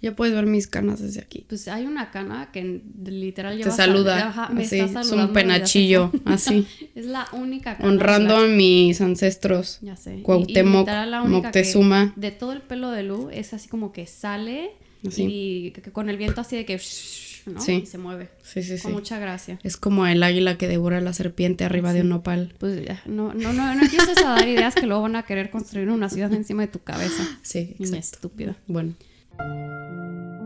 [0.00, 1.44] Ya puedes ver mis canas desde aquí.
[1.48, 4.28] Pues hay una cana que literal Te lleva saluda.
[4.28, 6.66] Ajá, me así, está es un penachillo, así.
[6.94, 7.88] es la única cana.
[7.88, 9.78] honrando a mis ancestros.
[9.82, 10.16] Ya sé.
[10.16, 12.12] Y- y Cuauhtémoc, la única que Moctezuma.
[12.16, 14.70] de todo el pelo de Lu es así como que sale
[15.06, 15.24] Así.
[15.28, 16.80] y con el viento así de que
[17.46, 17.60] ¿no?
[17.60, 17.80] Sí.
[17.82, 18.28] y se mueve.
[18.42, 18.82] Sí, sí, sí.
[18.84, 19.58] Con mucha gracia.
[19.62, 22.54] Es como el águila que devora a la serpiente arriba de un nopal.
[22.58, 25.50] Pues ya, no, no, no, no empieces a dar ideas que luego van a querer
[25.50, 27.24] construir una ciudad encima de tu cabeza.
[27.42, 27.96] Sí, exacto.
[27.96, 28.56] estúpida.
[28.66, 28.94] Bueno.
[29.38, 30.37] うん。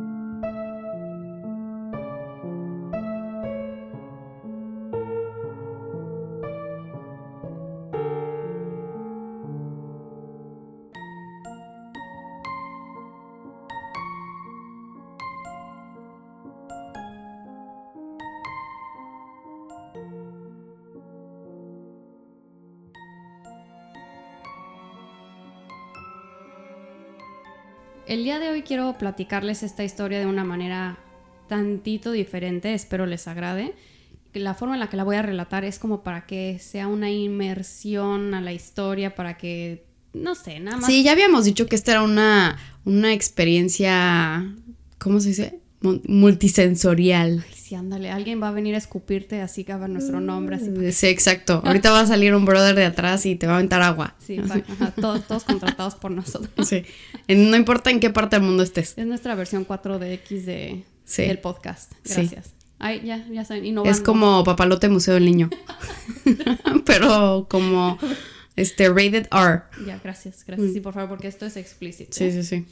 [28.13, 30.99] El día de hoy quiero platicarles esta historia de una manera
[31.49, 33.73] tantito diferente, espero les agrade.
[34.35, 37.11] La forma en la que la voy a relatar es como para que sea una
[37.11, 41.75] inmersión a la historia, para que, no sé, nada más Sí, ya habíamos dicho que
[41.75, 44.47] esta era una, una experiencia,
[44.99, 45.61] ¿cómo se dice?
[45.81, 47.43] Mu- Multisensorial.
[47.73, 50.93] Sí, ándale, alguien va a venir a escupirte así que haga nuestro nombre, así.
[50.93, 51.63] Sí, exacto.
[51.65, 54.15] Ahorita va a salir un brother de atrás y te va a aventar agua.
[54.19, 56.69] Sí, ajá, todos, todos contratados por nosotros.
[56.69, 56.83] Sí.
[57.29, 58.93] No importa en qué parte del mundo estés.
[58.99, 61.23] Es nuestra versión 4DX de, Sí.
[61.23, 61.93] del podcast.
[62.05, 62.17] Sí.
[62.17, 62.51] Gracias.
[62.79, 63.91] Ay, ya, ya saben, innovando.
[63.91, 65.49] Es como Papalote Museo del Niño.
[66.85, 67.97] Pero como
[68.55, 69.63] este rated R.
[69.87, 70.73] Ya, gracias, gracias.
[70.75, 72.11] Sí, por favor, porque esto es explícito.
[72.11, 72.19] Mm.
[72.19, 72.67] Sí, sí, sí.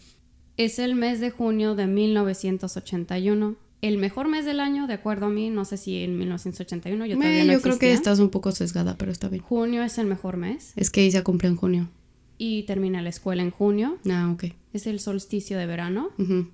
[0.58, 3.56] Es el mes de junio de 1981.
[3.82, 5.48] El mejor mes del año, de acuerdo a mí.
[5.50, 8.52] No sé si en 1981 yo todavía Eh, no yo creo que estás un poco
[8.52, 9.42] sesgada, pero está bien.
[9.42, 10.72] Junio es el mejor mes.
[10.76, 11.88] Es que Isa cumple en junio.
[12.36, 13.98] Y termina la escuela en junio.
[14.10, 14.44] Ah, ok.
[14.72, 16.10] Es el solsticio de verano.
[16.18, 16.48] Ujú.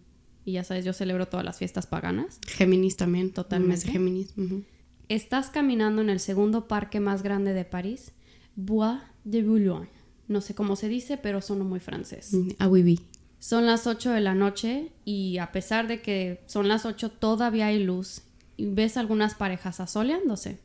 [0.44, 2.38] Y ya sabes, yo celebro todas las fiestas paganas.
[2.46, 3.32] Géminis también.
[3.32, 3.90] Totalmente.
[3.90, 4.32] Géminis.
[4.36, 4.62] Ujú.
[5.08, 8.12] Estás caminando en el segundo parque más grande de París,
[8.54, 9.88] Bois de Boulogne.
[10.28, 12.32] No sé cómo se dice, pero sonó muy francés.
[12.58, 13.00] Ah, oui, oui.
[13.38, 17.66] Son las 8 de la noche y a pesar de que son las 8 todavía
[17.66, 18.22] hay luz.
[18.56, 20.58] Y ves algunas parejas asoleándose.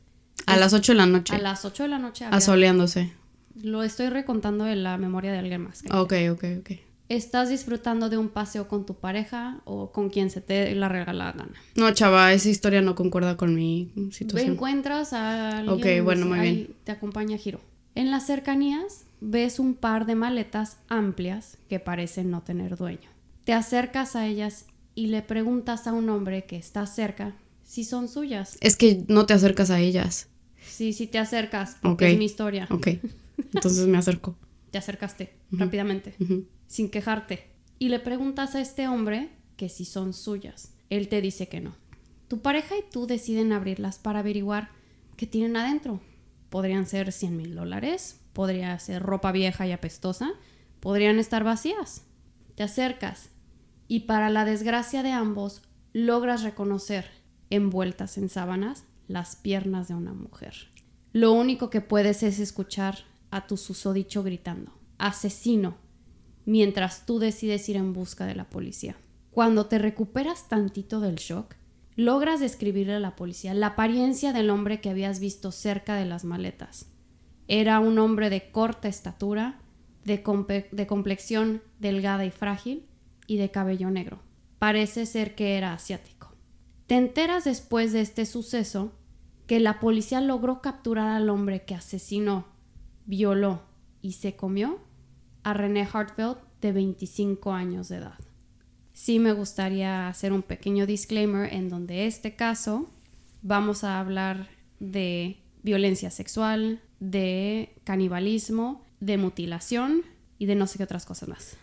[0.46, 1.34] A las 8 de la noche.
[1.34, 3.12] A las 8 de la noche había- Asoleándose.
[3.62, 5.82] Lo estoy recontando en la memoria de alguien más.
[5.82, 6.00] creo.
[6.02, 6.70] Ok, ok, ok.
[7.10, 11.26] Estás disfrutando de un paseo con tu pareja o con quien se te la regala
[11.26, 11.52] la gana.
[11.76, 14.52] No, chava, esa historia no concuerda con mi situación.
[14.52, 15.98] Encuentras a alguien.
[16.00, 16.76] Ok, bueno, muy ahí bien.
[16.84, 17.60] Te acompaña Giro.
[17.94, 23.08] En las cercanías ves un par de maletas amplias que parecen no tener dueño.
[23.44, 28.08] Te acercas a ellas y le preguntas a un hombre que está cerca si son
[28.08, 28.58] suyas.
[28.60, 30.28] Es que no te acercas a ellas.
[30.66, 32.12] Sí, sí te acercas, porque Ok.
[32.12, 32.66] es mi historia.
[32.70, 32.88] Ok.
[33.54, 34.36] Entonces me acerco.
[34.70, 36.14] Te acercaste rápidamente,
[36.66, 37.46] sin quejarte.
[37.78, 40.72] Y le preguntas a este hombre que si son suyas.
[40.90, 41.74] Él te dice que no.
[42.28, 44.70] Tu pareja y tú deciden abrirlas para averiguar
[45.16, 46.00] qué tienen adentro.
[46.48, 50.30] Podrían ser 100 mil dólares, podría ser ropa vieja y apestosa,
[50.80, 52.04] podrían estar vacías.
[52.54, 53.30] Te acercas
[53.88, 55.62] y para la desgracia de ambos
[55.92, 57.06] logras reconocer,
[57.50, 60.54] envueltas en sábanas, las piernas de una mujer.
[61.12, 62.98] Lo único que puedes es escuchar
[63.30, 65.76] a tu susodicho gritando, asesino,
[66.46, 68.96] mientras tú decides ir en busca de la policía.
[69.30, 71.54] Cuando te recuperas tantito del shock,
[71.96, 76.24] logras describirle a la policía la apariencia del hombre que habías visto cerca de las
[76.24, 76.91] maletas.
[77.54, 79.58] Era un hombre de corta estatura,
[80.06, 80.24] de,
[80.72, 82.86] de complexión delgada y frágil
[83.26, 84.20] y de cabello negro.
[84.58, 86.32] Parece ser que era asiático.
[86.86, 88.94] Te enteras después de este suceso
[89.46, 92.46] que la policía logró capturar al hombre que asesinó,
[93.04, 93.60] violó
[94.00, 94.78] y se comió
[95.42, 98.18] a René Hartfeld de 25 años de edad.
[98.94, 102.88] Sí me gustaría hacer un pequeño disclaimer en donde este caso
[103.42, 104.48] vamos a hablar
[104.80, 110.02] de violencia sexual, de canibalismo, de mutilación
[110.38, 111.56] y de no sé qué otras cosas más.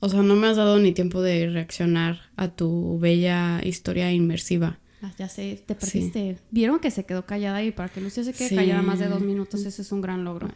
[0.00, 4.78] O sea, no me has dado ni tiempo de reaccionar a tu bella historia inmersiva.
[5.02, 6.38] Ah, ya sé, te perdiste.
[6.50, 8.54] Vieron que se quedó callada y para que Lucia se quede Sí.
[8.56, 10.48] callada más de dos minutos, ese es un gran logro.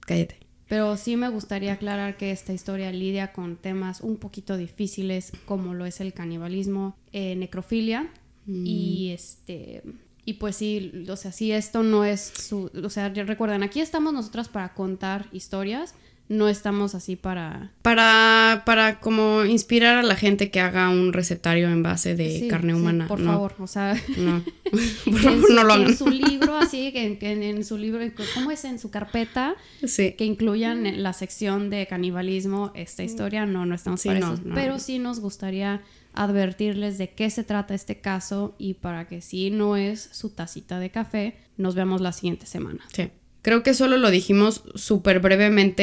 [0.00, 0.36] Cállate.
[0.68, 5.74] Pero sí me gustaría aclarar que esta historia lidia con temas un poquito difíciles como
[5.74, 8.10] lo es el canibalismo, eh, necrofilia
[8.46, 9.82] y este
[10.24, 14.12] y pues sí, o sea, sí esto no es su, o sea, recuerden, aquí estamos
[14.12, 15.94] nosotras para contar historias,
[16.28, 21.68] no estamos así para Para, para como inspirar a la gente que haga un recetario
[21.68, 23.08] en base de Sí, carne sí, humana.
[23.08, 24.44] por no, favor, o sea, No.
[25.04, 25.88] por favor, su- no lo hagan.
[25.88, 28.64] en su libro así, que, en, en su libro, ¿cómo es?
[28.64, 30.12] En su carpeta Sí.
[30.12, 34.34] que incluyan en la sección de canibalismo esta historia, no, no estamos Sí, para no,
[34.34, 34.42] eso.
[34.44, 34.54] no.
[34.54, 35.80] Pero sí nos gustaría
[36.14, 40.78] advertirles de qué se trata este caso y para que si no es su tacita
[40.78, 42.80] de café, nos vemos la siguiente semana.
[42.94, 43.08] Sí.
[43.42, 45.82] Creo que solo lo dijimos súper brevemente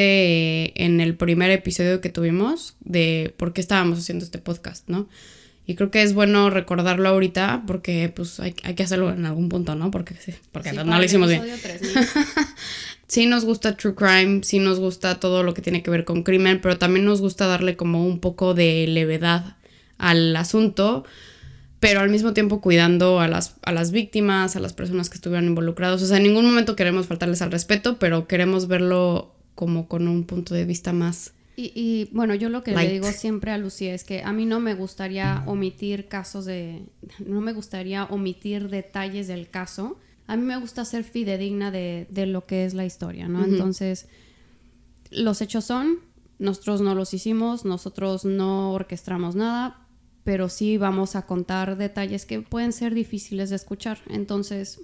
[0.66, 5.08] eh, en el primer episodio que tuvimos de por qué estábamos haciendo este podcast, ¿no?
[5.66, 9.48] Y creo que es bueno recordarlo ahorita porque pues hay, hay que hacerlo en algún
[9.48, 9.90] punto, ¿no?
[9.90, 11.42] Porque, sí, porque Sí, no, lo hicimos bien.
[11.42, 11.92] episodio 3000.
[13.08, 16.22] Sí nos gusta True Crime, sí nos gusta todo lo que tiene que ver con
[16.22, 19.56] crimen, pero también nos gusta darle como un poco de levedad
[19.98, 21.04] al asunto,
[21.80, 25.46] pero al mismo tiempo cuidando a las, a las víctimas, a las personas que estuvieron
[25.46, 26.02] involucradas.
[26.02, 30.24] O sea, en ningún momento queremos faltarles al respeto, pero queremos verlo como con un
[30.24, 31.34] punto de vista más...
[31.56, 32.86] Y, y, bueno, yo lo que Light.
[32.86, 36.84] le digo siempre a Lucía es que a mí no me gustaría omitir casos de...
[37.18, 39.98] No me gustaría omitir detalles del caso.
[40.28, 43.44] A mí me gusta ser fidedigna de, de lo que es la historia, ¿no?
[43.44, 44.06] Entonces,
[45.10, 45.98] los hechos son,
[46.38, 49.87] nosotros no los hicimos, nosotros no orquestamos nada,
[50.28, 54.00] pero sí vamos a contar detalles que pueden ser difíciles de escuchar.
[54.10, 54.78] Entonces,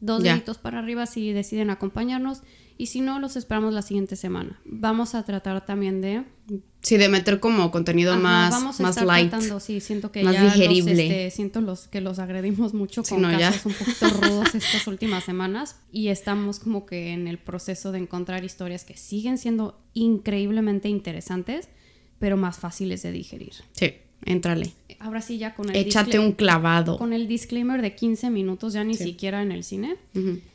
[0.00, 0.32] dos Ya.
[0.32, 2.42] deditos para arriba si deciden acompañarnos
[2.76, 4.60] y si no, los esperamos la siguiente semana.
[4.64, 6.24] Vamos a tratar también de...
[6.82, 9.30] Sí, de meter como contenido Ajá, más, vamos a más estar light.
[9.30, 11.02] tratando, sí, siento que más ya los, digerible.
[11.04, 13.52] este, siento los que los agredimos mucho con no, ya.
[13.52, 18.00] casos un poquito rudos estas últimas semanas y estamos como que en el proceso de
[18.00, 21.68] encontrar historias que siguen siendo increíblemente interesantes,
[22.18, 23.52] pero más fáciles de digerir.
[23.74, 23.92] Sí,
[24.24, 24.72] éntrale.
[25.00, 26.98] Ahora sí ya con el Échate un clavado.
[26.98, 29.04] con el disclaimer de 15 minutos, ya ni Sí.
[29.04, 29.96] siquiera en el cine.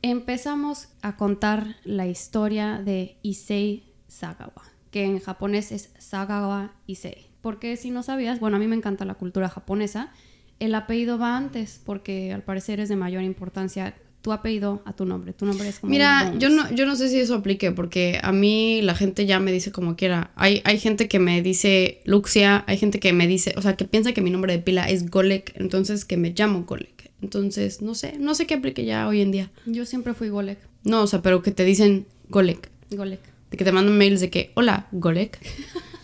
[0.02, 7.28] Empezamos a contar la historia de Issei Sagawa, que en japonés es Sagawa Issei.
[7.42, 10.12] Porque si no sabías, bueno, a mí me encanta la cultura japonesa,
[10.60, 15.06] el apellido va antes, porque al parecer es de mayor importancia tu apellido a tu
[15.06, 15.34] nombre.
[15.34, 15.92] Tu nombre es como...
[15.92, 19.40] Mira, yo no, yo no sé si eso aplique, porque a mí la gente ya
[19.42, 20.32] me dice como quiera.
[20.36, 23.84] Hay, hay gente que me dice Luxia, hay gente que me dice, o sea, que
[23.84, 27.12] piensa que mi nombre de pila es Golek, entonces que me llamo Golek.
[27.22, 29.52] Entonces, no sé, no sé qué aplique ya hoy en día.
[29.66, 30.58] Yo siempre fui Golek.
[30.86, 32.72] No, o sea, pero que te dicen Golek.
[32.92, 33.20] Golek.
[33.52, 35.38] De que te mandan mails de que, hola, Golek.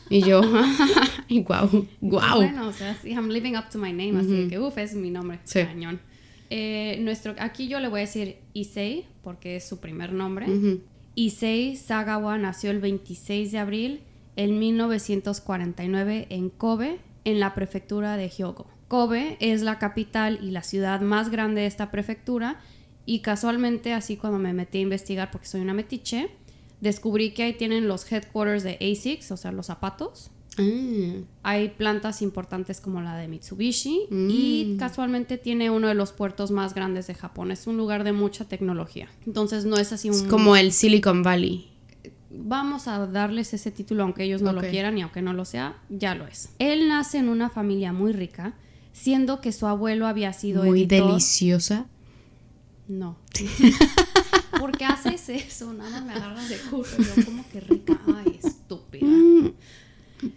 [0.09, 0.41] Y yo,
[1.29, 2.35] y guau, guau.
[2.35, 5.09] Bueno, o sea, sí, I'm living up to my name, así que, uff, es mi
[5.09, 5.39] nombre.
[5.45, 5.63] Sí.
[5.63, 6.01] Cañón.
[6.49, 10.49] Eh, nuestro, aquí yo le voy a decir Issei, porque es su primer nombre.
[10.49, 10.81] Ujú.
[11.15, 14.01] Issei Sagawa nació el 26 de abril
[14.35, 18.67] en 1949 en Kobe, en la prefectura de Hyogo.
[18.87, 22.59] Kobe es la capital y la ciudad más grande de esta prefectura
[23.05, 26.29] y casualmente así cuando me metí a investigar porque soy una metiche,
[26.81, 30.31] descubrí que ahí tienen los headquarters de ASICS, o sea, los zapatos.
[31.43, 36.73] Hay plantas importantes como la de Mitsubishi y casualmente tiene uno de los puertos más
[36.73, 37.51] grandes de Japón.
[37.51, 39.07] Es un lugar de mucha tecnología.
[39.25, 40.15] Entonces no es así un...
[40.15, 41.69] es como el Silicon Valley.
[42.31, 45.77] Vamos a darles ese título aunque ellos no lo quieran y aunque no lo sea,
[45.89, 46.49] ya lo es.
[46.59, 48.53] Él nace en una familia muy rica,
[48.93, 51.87] siendo que su abuelo había sido Muy editor- deliciosa.
[52.87, 53.17] No.
[54.59, 55.73] ¿Por qué haces eso?
[55.73, 56.97] Nada me agarras de curso.
[57.17, 57.99] Yo como que rica.
[58.07, 59.05] Ay, estúpida.
[59.07, 59.53] Mm.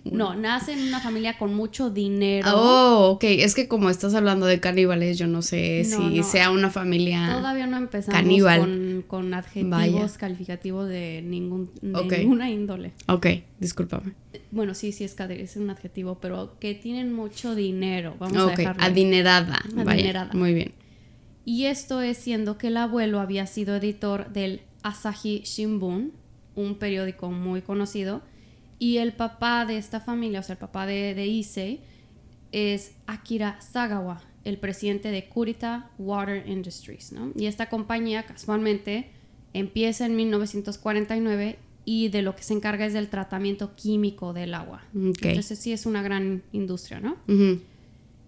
[0.04, 2.48] No, nace en una familia con mucho dinero.
[2.54, 3.24] Oh, ok.
[3.24, 6.22] Es que como estás hablando de caníbales, yo no sé No, si no.
[6.22, 7.34] sea una familia.
[7.36, 8.60] Todavía no empezamos Caníbal.
[8.60, 10.08] con, con adjetivos Vaya.
[10.18, 12.12] calificativos de, ningún, de Ok.
[12.18, 12.92] ninguna índole.
[13.08, 13.26] Ok,
[13.58, 14.12] discúlpame.
[14.50, 18.14] Bueno, sí, sí es, es un adjetivo, pero que tienen mucho dinero.
[18.18, 18.82] Vamos a dejarlo.
[18.82, 19.60] adinerada.
[19.74, 20.30] Vaya, Adinerada.
[20.34, 20.72] muy bien.
[21.44, 26.12] Y esto es siendo que el abuelo había sido editor del Asahi Shimbun,
[26.54, 28.22] un periódico muy conocido,
[28.82, 31.80] y el papá de esta familia, o sea, el papá de, de Issei,
[32.50, 37.32] es Akira Sagawa, el presidente de Kurita Water Industries, ¿no?
[37.36, 39.10] Y esta compañía casualmente
[39.54, 44.82] empieza en 1949 y de lo que se encarga es del tratamiento químico del agua.
[44.96, 45.24] Ok.
[45.26, 47.16] Entonces sí es una gran industria, ¿no?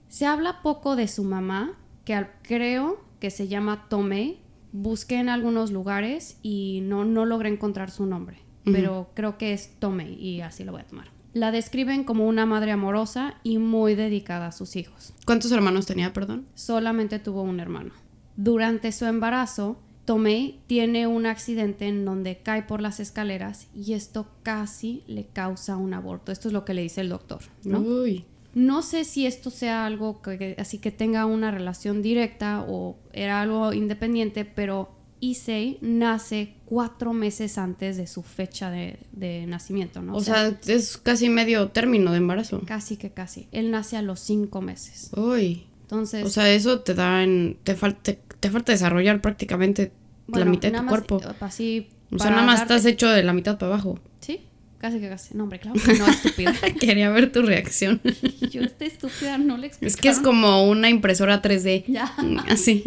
[0.08, 4.38] Se habla poco de su mamá, que al- creo que se llama Tomei.
[4.72, 9.70] Busqué en algunos lugares y no, no logré encontrar su nombre, pero creo que es
[9.78, 11.08] Tomei y así lo voy a tomar.
[11.32, 15.12] La describen como una madre amorosa y muy dedicada a sus hijos.
[15.26, 16.46] ¿Cuántos hermanos tenía, perdón?
[16.54, 17.90] Solamente tuvo un hermano.
[18.36, 24.26] Durante su embarazo, Tomei tiene un accidente en donde cae por las escaleras y esto
[24.42, 26.30] casi le causa un aborto.
[26.30, 27.80] Esto es lo que le dice el doctor, ¿no?
[27.80, 28.24] Uy.
[28.54, 32.96] No sé si esto sea algo que, que- así que tenga una relación directa o
[33.12, 34.90] era algo independiente, pero
[35.30, 40.14] Issei nace cuatro meses antes de su fecha de, de nacimiento, ¿no?
[40.14, 42.60] O sea, es casi medio término de embarazo.
[42.66, 43.48] casi que casi.
[43.52, 45.10] Él nace a los cinco meses.
[45.16, 45.64] Uy.
[45.82, 47.56] Entonces, O sea, eso te da en.
[47.64, 49.92] Te, fal- te, te falta desarrollar prácticamente
[50.28, 51.20] la mitad de tu más, cuerpo.
[51.22, 53.98] eh, Así, O sea, nada más darte- estás hecho de la mitad para abajo.
[54.20, 54.40] Sí,
[54.78, 55.34] Casi que casi.
[55.34, 56.52] No, hombre, claro que no, estúpida.
[56.80, 58.02] Quería ver tu reacción.
[58.50, 59.94] Yo, esta estúpida, no le explicaron.
[59.94, 61.84] Es que es como una impresora 3D.
[61.86, 62.04] Ya.
[62.48, 62.82] Así.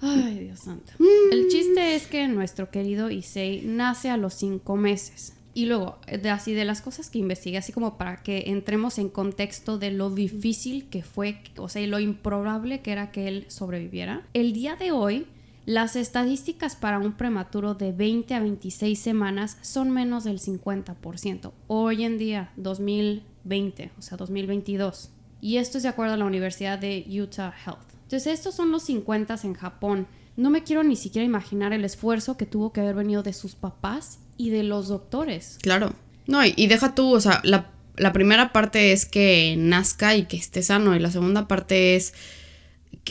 [0.00, 0.92] Ay, Dios santo.
[1.30, 5.34] El chiste es que nuestro querido Issei nace a los cinco meses.
[5.54, 9.08] Y luego, de, así de las cosas que investigué, así como para que entremos en
[9.08, 13.44] contexto de lo difícil que fue, o sea, y lo improbable que era que él
[13.48, 14.26] sobreviviera.
[14.34, 15.26] El día de hoy,
[15.64, 21.52] las estadísticas para un prematuro de 20 a 26 semanas son menos del 50%.
[21.68, 25.10] Hoy en día, 2020, o sea, 2022.
[25.40, 27.93] Y esto es de acuerdo a la Universidad de Utah Health.
[28.14, 30.06] Entonces, estos son los 50 en Japón.
[30.36, 33.54] No me quiero ni siquiera imaginar el esfuerzo que tuvo que haber venido de sus
[33.56, 35.58] papás y de los doctores.
[35.62, 35.92] Claro.
[36.28, 40.26] No, y, y deja tú, o sea, la, la primera parte es que nazca y
[40.26, 40.94] que esté sano.
[40.94, 42.14] Y la segunda parte es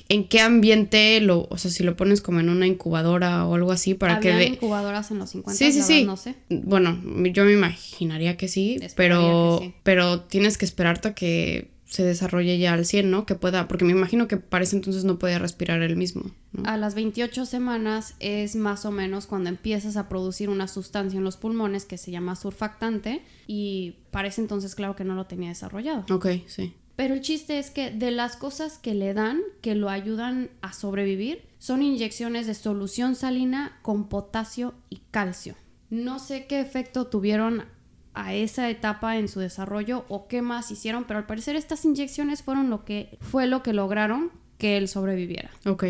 [0.09, 3.71] en qué ambiente lo, o sea, si lo pones como en una incubadora o algo
[3.73, 4.53] así para que Había de...
[4.55, 5.93] incubadoras en los 50, Sí, sí, sí.
[5.99, 6.35] verdad, no sé.
[6.49, 6.97] Bueno,
[7.33, 9.73] yo me imaginaría que sí, Esperaría pero, que sí.
[9.83, 13.27] pero tienes que esperarte a que se desarrolle ya al 100, ¿no?
[13.27, 16.67] Que pueda, porque me imagino que para ese entonces no podía respirar él mismo, ¿no?
[16.67, 21.23] A las 28 semanas es más o menos cuando empiezas a producir una sustancia en
[21.23, 25.49] los pulmones que se llama surfactante y para ese entonces claro que no lo tenía
[25.49, 26.03] desarrollado.
[26.09, 26.73] Ok, sí.
[26.95, 30.73] Pero el chiste es que de las cosas que le dan, que lo ayudan a
[30.73, 35.53] sobrevivir, son inyecciones de solución salina con potasio y calcio.
[35.91, 37.65] No sé qué efecto tuvieron
[38.13, 42.43] a esa etapa en su desarrollo o qué más hicieron, pero al parecer estas inyecciones
[42.43, 45.49] fueron lo que fue lo que lograron que él sobreviviera.
[45.65, 45.85] Ok.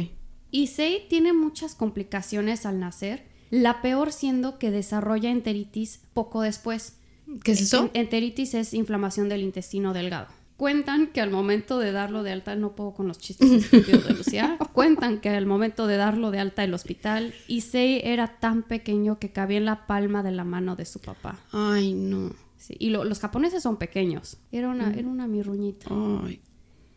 [0.51, 6.98] Issei tiene muchas complicaciones al nacer, la peor siendo que desarrolla enteritis poco después.
[7.44, 7.89] ¿Qué es eso?
[7.94, 10.27] En- Enteritis es inflamación del intestino delgado.
[10.57, 14.13] Cuentan que al momento de darlo de alta, no puedo con los chistes estúpidos de
[14.13, 19.19] Lucía, cuentan que al momento de darlo de alta del hospital, Issei era tan pequeño
[19.19, 21.39] que cabía en la palma de la mano de su papá.
[21.51, 22.31] Ay, no.
[22.57, 24.38] Sí, y lo- los japoneses son pequeños.
[24.51, 25.88] Era una, era una mirruñita.
[25.89, 26.39] Ay.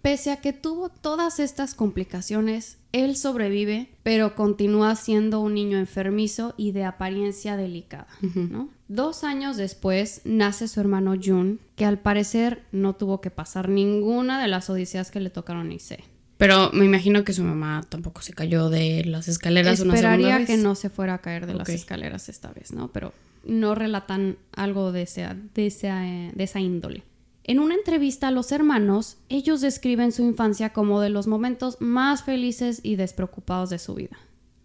[0.07, 6.55] Pese a que tuvo todas estas complicaciones, él sobrevive, pero continúa siendo un niño enfermizo
[6.57, 8.07] y de apariencia delicada.
[8.23, 8.69] ¿no?
[8.87, 14.41] Dos años después nace su hermano Jun, que al parecer no tuvo que pasar ninguna
[14.41, 16.05] de las odiseas que le tocaron a Issei.
[16.37, 20.39] Pero me imagino que su mamá tampoco se cayó de las escaleras una segunda Esperaría
[20.39, 20.47] vez.
[20.47, 22.93] que no se fuera a caer de las escaleras esta vez, ¿no?
[22.93, 23.13] Pero
[23.45, 27.03] no relatan algo de esa, de esa, de esa índole.
[27.49, 32.25] En una entrevista a los hermanos, ellos describen su infancia como de los momentos más
[32.25, 34.19] felices y despreocupados de su vida.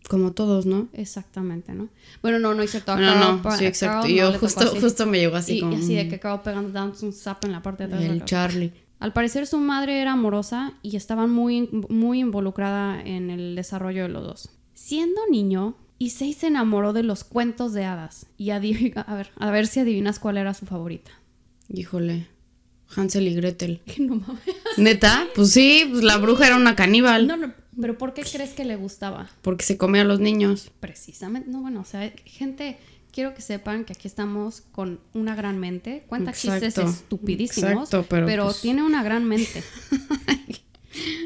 [0.09, 0.87] Como todos, ¿no?
[0.93, 1.89] Exactamente, ¿no?
[2.23, 2.97] Bueno, no, no es cierto.
[2.97, 4.07] No, no, sí, exacto.
[4.07, 5.73] Carl Yo justo, justo me llegó así y, como...
[5.73, 8.09] y así de que Carl pegando dándose un zap en la parte de atrás.
[8.09, 8.25] El.
[8.25, 8.73] Charlie.
[8.99, 14.09] Al parecer su madre era amorosa y estaba muy, muy involucrada en el desarrollo de
[14.09, 14.49] los dos.
[14.73, 18.25] Siendo niño, Issei se enamoró de los cuentos de hadas.
[18.37, 21.11] Y a ver, a ver si adivinas cuál era su favorita.
[21.69, 22.27] Híjole.
[22.95, 23.81] Hansel y Gretel.
[23.85, 24.41] Que no mames.
[24.77, 25.27] ¿Neta?
[25.35, 27.27] Pues sí, pues la bruja era una caníbal.
[27.27, 29.29] No, no, pero ¿por qué crees que le gustaba?
[29.41, 30.71] Porque se come a los niños.
[30.79, 32.77] Precisamente, no, bueno, o sea, gente,
[33.11, 36.03] quiero que sepan que aquí estamos con una gran mente.
[36.07, 36.89] Cuenta chistes Exacto.
[36.91, 39.63] estupidísimos, Exacto, pero pues- tiene una gran mente.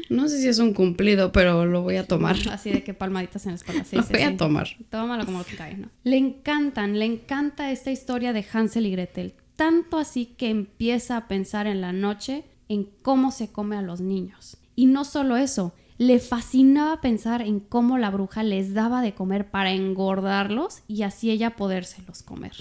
[0.08, 2.36] No sé si es un cumplido, pero lo voy a tomar.
[2.52, 3.84] Así de que palmaditas en la espalda.
[3.84, 4.68] Sí, Lo sí, voy a tomar.
[4.90, 5.88] Tómalo como te cae, ¿no?
[6.04, 9.34] Le encantan, le encanta esta historia de Hansel y Gretel.
[9.56, 14.00] Tanto así que empieza a pensar en la noche en cómo se come a los
[14.00, 14.58] niños.
[14.74, 19.50] Y no solo eso, le fascinaba pensar en cómo la bruja les daba de comer
[19.50, 22.52] para engordarlos y así ella podérselos comer.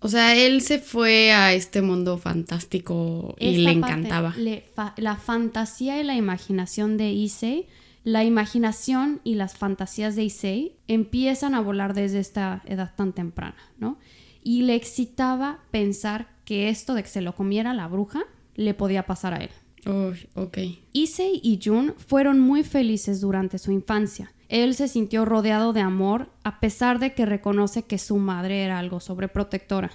[0.00, 4.34] O sea, él se fue a este mundo fantástico y Esta le encantaba.
[4.36, 7.68] le fa- la fantasía y la imaginación de Issei,
[8.04, 13.56] la imaginación y las fantasías de Issei empiezan a volar desde esta edad tan temprana,
[13.78, 13.96] ¿no?
[14.42, 18.22] Y le excitaba pensar que esto de que se lo comiera la bruja
[18.54, 19.50] le podía pasar a él.
[19.86, 20.58] Uy, ok.
[20.92, 24.32] Issei y Jun fueron muy felices durante su infancia.
[24.48, 28.78] Él se sintió rodeado de amor a pesar de que reconoce que su madre era
[28.78, 29.90] algo sobreprotectora.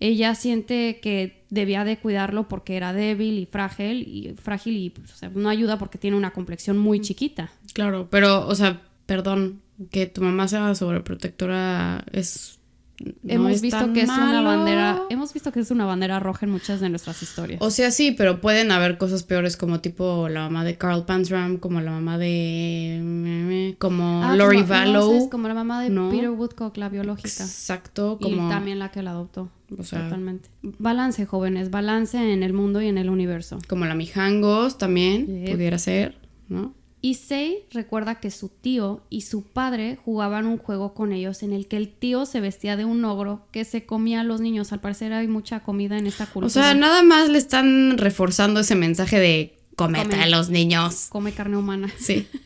[0.00, 5.12] Ella siente que debía de cuidarlo porque era débil y frágil y frágil y pues,
[5.12, 7.52] o sea, no ayuda porque tiene una complexión muy chiquita.
[7.72, 9.60] Claro, pero, o sea, perdón,
[9.90, 12.58] que tu mamá sea sobreprotectora es.
[13.04, 16.20] No hemos es visto tan que es una bandera, hemos visto que es una bandera
[16.20, 17.60] roja en muchas de nuestras historias.
[17.62, 21.56] O sea, sí, pero pueden haber cosas peores como tipo la mamá de Carl Panzram,
[21.58, 23.74] como la mamá de...
[23.78, 25.30] como Ah, Lori no, Vallow.
[25.30, 26.10] como la mamá de ¿no?
[26.10, 27.28] Peter Woodcock, la biológica.
[27.44, 28.46] Exacto, como...
[28.46, 29.48] Y también la que la adoptó.
[29.78, 30.48] O sea- totalmente.
[30.62, 33.58] Balance, jóvenes, balance en el mundo y en el universo.
[33.68, 36.18] Como la Mijangos también pudiera ser,
[36.48, 36.74] ¿no?
[37.04, 41.66] Issei recuerda que su tío y su padre jugaban un juego con ellos en el
[41.66, 44.72] que el tío se vestía de un ogro que se comía a los niños.
[44.72, 46.46] Al parecer hay mucha comida en esta cultura.
[46.46, 50.22] O sea, nada más le están reforzando ese mensaje de comete Come.
[50.22, 51.06] a los niños.
[51.10, 51.92] come carne humana.
[51.98, 52.26] Sí.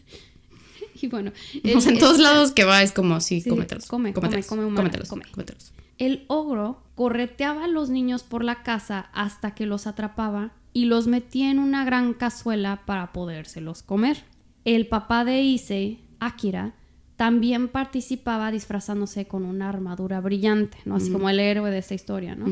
[1.02, 1.30] Y bueno,
[1.76, 3.84] O sea, en todos lados que va es como, sí, Sí, cómetelos.
[3.84, 5.24] come, come, cómetelos, come humana, cómetelos, come.
[5.30, 5.72] cómetelos.
[5.98, 11.06] El ogro correteaba a los niños por la casa hasta que los atrapaba y los
[11.06, 14.24] metía en una gran cazuela para podérselos comer.
[14.66, 16.74] El papá de Issei, Akira,
[17.14, 20.96] también participaba disfrazándose con una armadura brillante, ¿no?
[20.96, 22.46] Así como el héroe de esta historia, ¿no?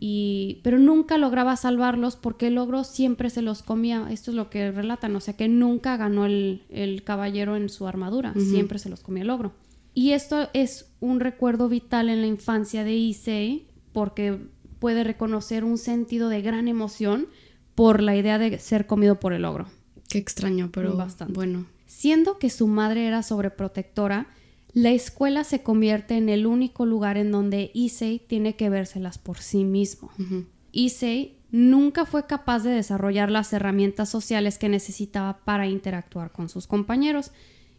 [0.00, 4.08] Y pero nunca lograba salvarlos porque el ogro siempre se los comía.
[4.10, 7.86] Esto es lo que relatan, o sea que nunca ganó el, el caballero en su
[7.86, 9.52] armadura, siempre se los comía el ogro.
[9.94, 14.38] Y esto es un recuerdo vital en la infancia de Issei porque
[14.80, 17.28] puede reconocer un sentido de gran emoción
[17.76, 19.66] por la idea de ser comido por el ogro.
[20.08, 21.34] Qué extraño, pero Bastante.
[21.34, 21.66] bueno.
[21.86, 24.26] Siendo que su madre era sobreprotectora,
[24.72, 29.38] la escuela se convierte en el único lugar en donde Issei tiene que vérselas por
[29.38, 30.10] sí mismo.
[30.18, 30.44] Ujú.
[30.72, 36.66] Issei nunca fue capaz de desarrollar las herramientas sociales que necesitaba para interactuar con sus
[36.66, 37.32] compañeros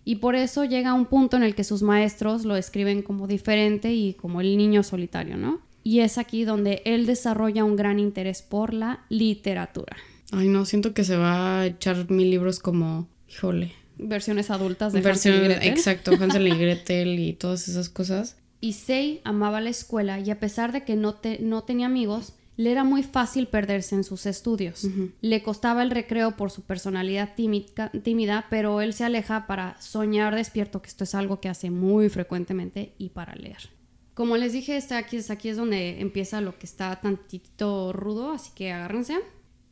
[0.05, 3.27] y por eso llega a un punto en el que sus maestros lo describen como
[3.27, 5.59] diferente y como el niño solitario, ¿no?
[5.83, 9.98] Y es aquí donde él desarrolla un gran interés por la literatura.
[10.31, 13.71] Ay, no, siento que se va a echar mil libros como, híjole.
[13.98, 15.69] Versiones adultas de Versión, Hansel y Gretel.
[15.74, 18.38] exacto, Hansel y Gretel y todas esas cosas.
[18.62, 22.71] Issei amaba la escuela y a pesar de que no, te- no tenía amigos, le
[22.71, 24.86] era muy fácil perderse en sus estudios.
[25.21, 30.36] Le costaba el recreo por su personalidad tímica- tímida, pero él se aleja para soñar
[30.36, 33.69] despierto, que esto es algo que hace muy frecuentemente, y para leer.
[34.13, 38.31] Como les dije, este aquí, es, aquí es donde empieza lo que está tantito rudo,
[38.33, 39.15] así que agárrense.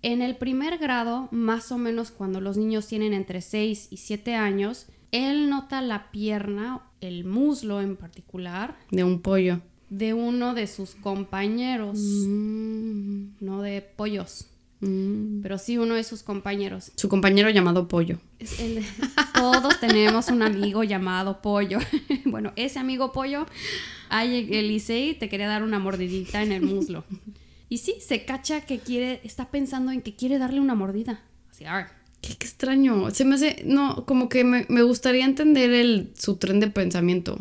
[0.10, 4.36] En el primer grado, más o menos cuando los niños tienen entre 6 y 7
[4.36, 9.60] años, él nota la pierna, el muslo en particular, De un pollo.
[9.90, 14.48] de uno de sus compañeros, Mm, no de pollos,
[14.80, 15.42] mm.
[15.42, 16.92] pero sí uno de sus compañeros.
[16.96, 18.18] Su compañero llamado Pollo.
[18.60, 18.86] El-
[19.34, 21.80] todos tenemos un amigo llamado Pollo.
[22.26, 23.46] bueno, ese amigo Pollo,
[24.10, 27.04] ay, Elisei te quería dar una mordidita en el muslo.
[27.70, 31.22] Y sí, se cacha que quiere, está pensando en que quiere darle una mordida.
[31.52, 31.90] Así, "Arr".
[32.22, 33.12] Qué, qué extraño.
[33.12, 37.40] Se me hace, no, como que me, me gustaría entender el, su tren de pensamiento.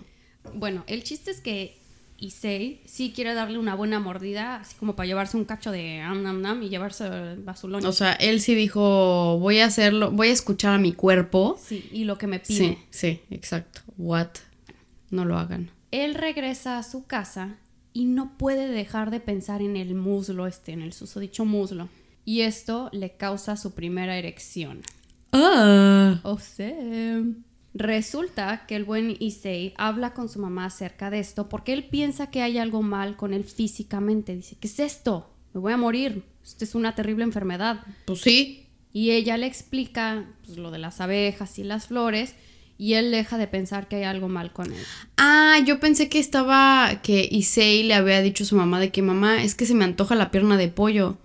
[0.54, 1.78] Bueno, el chiste es que
[2.18, 6.22] Issei sí quiere darle una buena mordida, así como para llevarse un cacho de am
[6.22, 7.86] nam nam y llevarse lonche.
[7.86, 11.58] O sea, él sí dijo, voy a hacerlo, voy a escuchar a mi cuerpo.
[11.62, 12.56] sí, y lo que me pide.
[12.58, 13.80] Sí, sí, exacto.
[13.98, 14.28] What?
[15.10, 15.70] No lo hagan.
[15.90, 17.56] Él regresa a su casa
[17.96, 21.88] y no puede dejar de pensar en el muslo este, en el susodicho muslo.
[22.26, 24.82] Y esto le causa su primera erección.
[25.32, 26.20] Ah.
[26.22, 27.22] O sea,
[27.72, 32.30] resulta que el buen Issei habla con su mamá acerca de esto porque él piensa
[32.30, 34.36] que hay algo mal con él físicamente.
[34.36, 35.30] Dice, ¿qué es esto?
[35.54, 36.22] Me voy a morir.
[36.44, 37.80] Esto es una terrible enfermedad.
[38.04, 38.66] Pues sí.
[38.92, 42.34] Y ella le explica pues, lo de las abejas y las flores
[42.78, 44.82] y él deja de pensar que hay algo mal con él.
[45.16, 49.02] Ah, yo pensé que estaba, que Issei le había dicho a su mamá de que
[49.02, 51.18] mamá, es que se me antoja la pierna de pollo.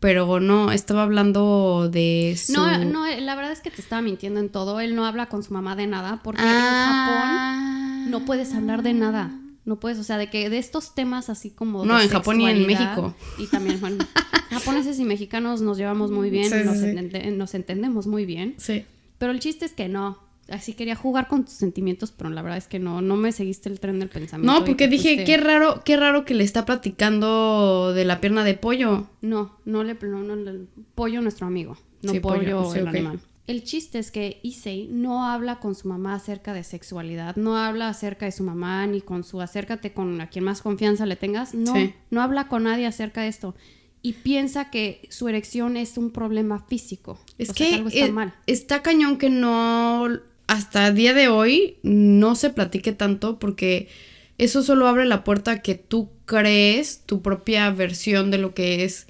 [0.00, 2.54] Pero no, estaba hablando de su...
[2.54, 4.80] No, no, la verdad es que te estaba mintiendo en todo.
[4.80, 8.00] Él no habla con su mamá de nada porque en Ah.
[8.02, 9.30] Japón no puedes hablar de nada.
[9.64, 11.84] No puedes, o sea, de que de estos temas así como.
[11.84, 13.14] No, de en Japón y en México.
[13.38, 14.04] Y también, bueno,
[14.50, 16.86] japoneses y mexicanos nos llevamos muy bien, Sí, sí, nos, sí.
[16.86, 18.54] entende- nos entendemos muy bien.
[18.58, 18.84] Sí.
[19.18, 20.18] Pero el chiste es que no.
[20.52, 23.68] Así quería jugar con tus sentimientos, pero la verdad es que no, no me seguiste
[23.68, 24.52] el tren del pensamiento.
[24.60, 28.44] No, porque dije, fuiste- qué raro, qué raro que le está platicando de la pierna
[28.44, 29.08] de pollo.
[29.20, 32.88] No, no le, no, no le- pollo nuestro amigo, no Sí, pollo, pollo, sí, el
[32.88, 33.20] animal.
[33.48, 37.88] El chiste es que Issei no habla con su mamá acerca de sexualidad, no habla
[37.88, 41.52] acerca de su mamá ni con su acércate con a quien más confianza le tengas,
[41.54, 41.92] no, Sí.
[42.10, 43.54] no habla con nadie acerca de esto
[44.00, 48.06] y piensa que su erección es un problema físico, Es o sea, que algo está
[48.06, 48.34] eh, mal.
[48.46, 50.08] está cañón que no,
[50.52, 53.88] hasta el día de hoy, no se platique tanto porque
[54.36, 58.84] eso solo abre la puerta a que tú crees tu propia versión de lo que
[58.84, 59.06] es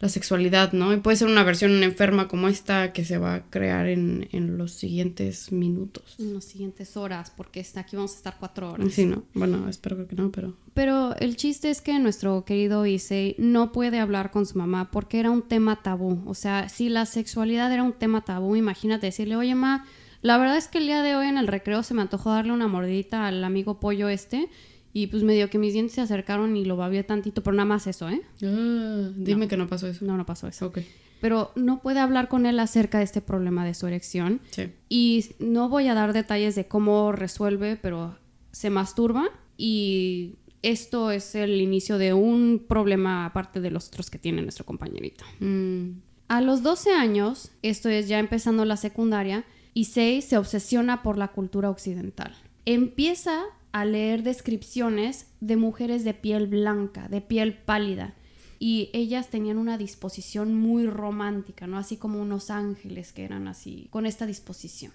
[0.00, 0.92] la sexualidad, ¿no?
[0.92, 4.58] Y puede ser una versión enferma como esta que se va a crear en, en
[4.58, 6.16] los siguientes minutos.
[6.18, 8.92] En las siguientes horas, porque aquí vamos a estar cuatro horas.
[8.92, 9.22] Sí, ¿no?
[9.34, 10.56] Bueno, espero que no, pero...
[10.74, 15.20] Pero el chiste es que nuestro querido Issei no puede hablar con su mamá porque
[15.20, 16.22] era un tema tabú.
[16.26, 19.86] O sea, si la sexualidad era un tema tabú, imagínate decirle, oye, ma,
[20.22, 22.52] la verdad es que el día de hoy en el recreo se me antojó darle
[22.52, 24.48] una mordidita al amigo pollo este
[24.92, 27.86] Y pues medio que mis dientes se acercaron y lo babié tantito, pero nada más
[27.86, 28.22] eso, ¿eh?
[28.42, 30.04] Ah, dime que no pasó eso.
[30.04, 30.66] No, no pasó eso.
[30.66, 30.78] Ok.
[31.20, 34.40] Pero no puede hablar con él acerca de este problema de su erección.
[34.50, 34.72] Sí.
[34.88, 38.16] Y no voy a dar detalles de cómo resuelve, pero
[38.52, 44.18] se masturba y esto es el inicio de un problema aparte de los otros que
[44.18, 45.24] tiene nuestro compañerito.
[45.38, 49.44] Mm, A los 12 años, esto es ya empezando la secundaria,
[49.80, 52.34] Issei se obsesiona por la cultura occidental.
[52.66, 58.14] Empieza a leer descripciones de mujeres de piel blanca, de piel pálida,
[58.58, 61.78] y ellas tenían una disposición muy romántica, ¿no?
[61.78, 64.92] Así como unos ángeles que eran así, con esta disposición.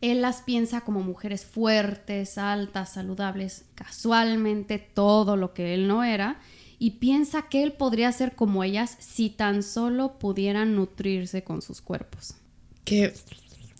[0.00, 6.40] Él las piensa como mujeres fuertes, altas, saludables, casualmente todo lo que él no era,
[6.80, 11.80] y piensa que él podría ser como ellas si tan solo pudieran nutrirse con sus
[11.80, 12.34] cuerpos.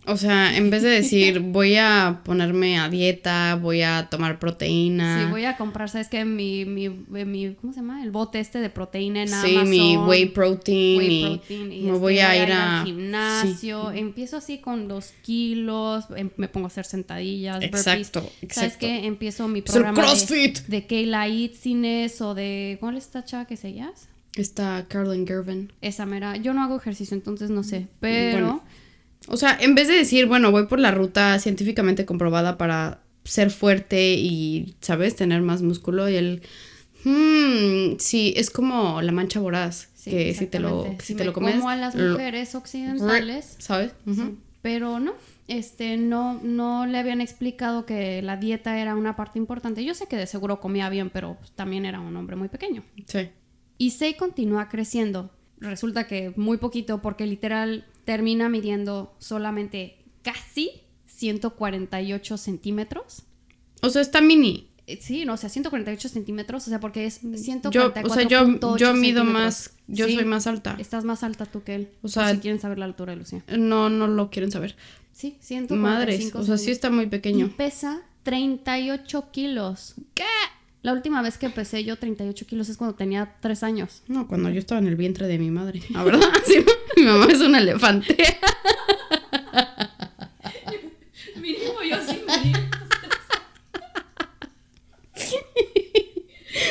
[0.06, 5.24] O sea, en vez de decir voy a ponerme a dieta, voy a tomar proteína.
[5.24, 6.24] Sí, voy a comprar, ¿sabes qué?
[6.24, 8.02] Mi, mi, mi- ¿cómo se llama?
[8.02, 9.70] El bote este de proteína en Sí, Amazon.
[9.70, 13.90] mi whey protein Whey protein, y me este, voy a ir a al gimnasio.
[13.92, 17.74] Empiezo así con dos kilos, em- me pongo a hacer sentadillas, burpees.
[17.86, 18.78] Exacto, ¿Sabes exacto.
[18.80, 19.06] qué?
[19.06, 20.58] Empiezo mi Es el programa de, CrossFit.
[20.66, 22.76] de Kayla Itzines o de...
[22.80, 23.92] ¿Cuál es esta chava que se llama?
[24.34, 25.72] Está Carolyn Gervin.
[25.82, 26.36] Esa mera.
[26.38, 27.86] Yo no hago ejercicio, entonces no sé.
[28.00, 28.46] Pero...
[28.46, 28.62] Bueno.
[29.28, 33.50] O sea, en vez de decir, bueno, voy por la ruta científicamente comprobada para ser
[33.50, 35.16] fuerte y, ¿sabes?
[35.16, 36.42] Tener más músculo y el...
[37.04, 39.88] Hmm, sí, es como la mancha voraz.
[39.94, 41.54] sí, que si te lo, que si Si te me lo comes...
[41.56, 43.56] como a las mujeres occidentales...
[43.58, 43.92] ¿Sabes?
[44.06, 45.14] Sí, Pero no,
[45.48, 49.84] este, no, no le habían explicado que la dieta era una parte importante.
[49.84, 52.84] Yo sé que de seguro comía bien, pero pues, también era un hombre muy pequeño.
[53.06, 53.28] Sí.
[53.78, 55.30] Issei continúa creciendo.
[55.58, 63.22] Resulta que muy poquito, porque literal termina midiendo solamente casi 148 centímetros.
[63.82, 64.68] O sea, está mini.
[64.86, 68.10] Eh, Sí, no, o sea, 148 centímetros, o sea, porque es Yo, 144.
[68.10, 70.76] o sea, yo, yo mido más, yo Sí, soy más alta.
[70.78, 71.88] Estás más alta tú que él.
[72.02, 73.44] O sea, si quieren saber la altura de Lucía.
[73.56, 74.76] No, no lo quieren saber.
[75.12, 77.52] Sí, 145 Madres, o sea, sí está muy Y pequeño.
[77.56, 79.94] pesa 38 kilos.
[80.14, 80.24] ¿Qué?
[80.82, 84.02] La última vez que pesé yo 38 kilos es cuando tenía 3 años.
[84.08, 85.80] No, cuando yo estaba en el vientre de mi madre.
[85.90, 86.56] La verdad, sí,
[86.96, 88.16] mi mamá es un elefante.
[91.36, 92.52] Mínimo yo sí me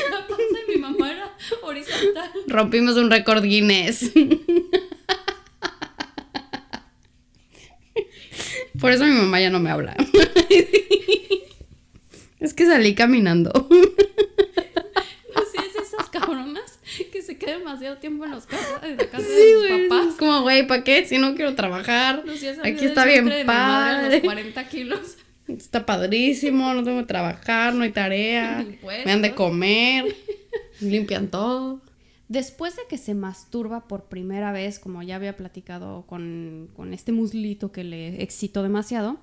[0.09, 1.31] La panza de mi mamá era
[1.63, 2.31] horizontal.
[2.47, 4.11] Rompimos un récord Guinness.
[8.77, 9.95] Por eso mi mamá ya no me habla.
[12.41, 13.60] Es que salí caminando.
[15.33, 16.79] No sé, es esas cabronas
[17.11, 20.07] que se quedan demasiado tiempo en los casas, en la casa Sí, de sus papás.
[20.07, 21.05] Es como, güey, ¿para qué?
[21.05, 22.23] Si no quiero trabajar.
[22.63, 24.21] Aquí está bien vientre de mi madre a los padre.
[24.21, 25.17] 40 kilos.
[25.47, 28.61] Está padrísimo, no tengo que trabajar, no hay tarea.
[28.61, 29.05] Impuestos.
[29.05, 30.15] Me han de comer.
[30.81, 31.81] Limpian todo.
[32.27, 37.11] Después de que se masturba por primera vez, como ya había platicado con, con este
[37.11, 39.19] muslito que le excitó demasiado,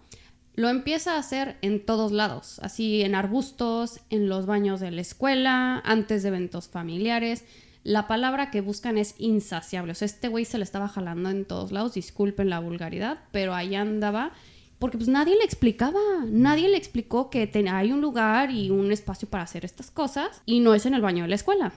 [0.58, 5.00] lo empieza a hacer en todos lados, así en arbustos, en los baños de la
[5.00, 7.44] escuela, antes de eventos familiares.
[7.84, 9.92] La palabra que buscan es insaciable.
[9.92, 13.54] O sea, este güey se le estaba jalando en todos lados, disculpen la vulgaridad, pero
[13.54, 14.32] ahí andaba.
[14.80, 18.90] Porque pues nadie le explicaba, nadie le explicó que ten- hay un lugar y un
[18.92, 21.72] espacio para hacer estas cosas y no es en el baño de la escuela.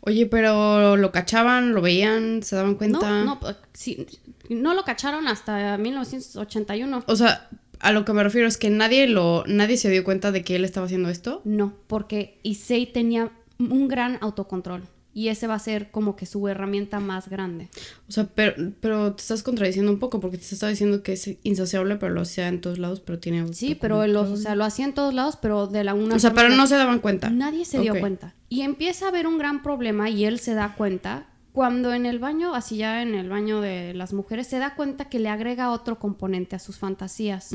[0.00, 3.24] Oye, pero lo cachaban, lo veían, se daban cuenta.
[3.24, 3.40] No, no,
[3.72, 4.06] sí,
[4.50, 7.04] no lo cacharon hasta 1981.
[7.06, 7.48] O sea,
[7.84, 10.56] a lo que me refiero es que nadie lo, nadie se dio cuenta de que
[10.56, 11.42] él estaba haciendo esto.
[11.44, 16.48] No, porque Issei tenía un gran autocontrol y ese va a ser como que su
[16.48, 17.68] herramienta más grande.
[18.08, 21.36] O sea, pero, pero te estás contradiciendo un poco porque te estaba diciendo que es
[21.44, 24.64] insaciable, pero lo hacía en todos lados, pero tiene Sí, pero los, o sea, lo
[24.64, 27.28] hacía en todos lados, pero de la una O sea, pero no se daban cuenta.
[27.28, 28.34] Nadie se dio cuenta.
[28.48, 32.18] Y empieza a haber un gran problema y él se da cuenta cuando en el
[32.18, 35.70] baño, así ya en el baño de las mujeres, se da cuenta que le agrega
[35.70, 37.52] otro componente a sus fantasías,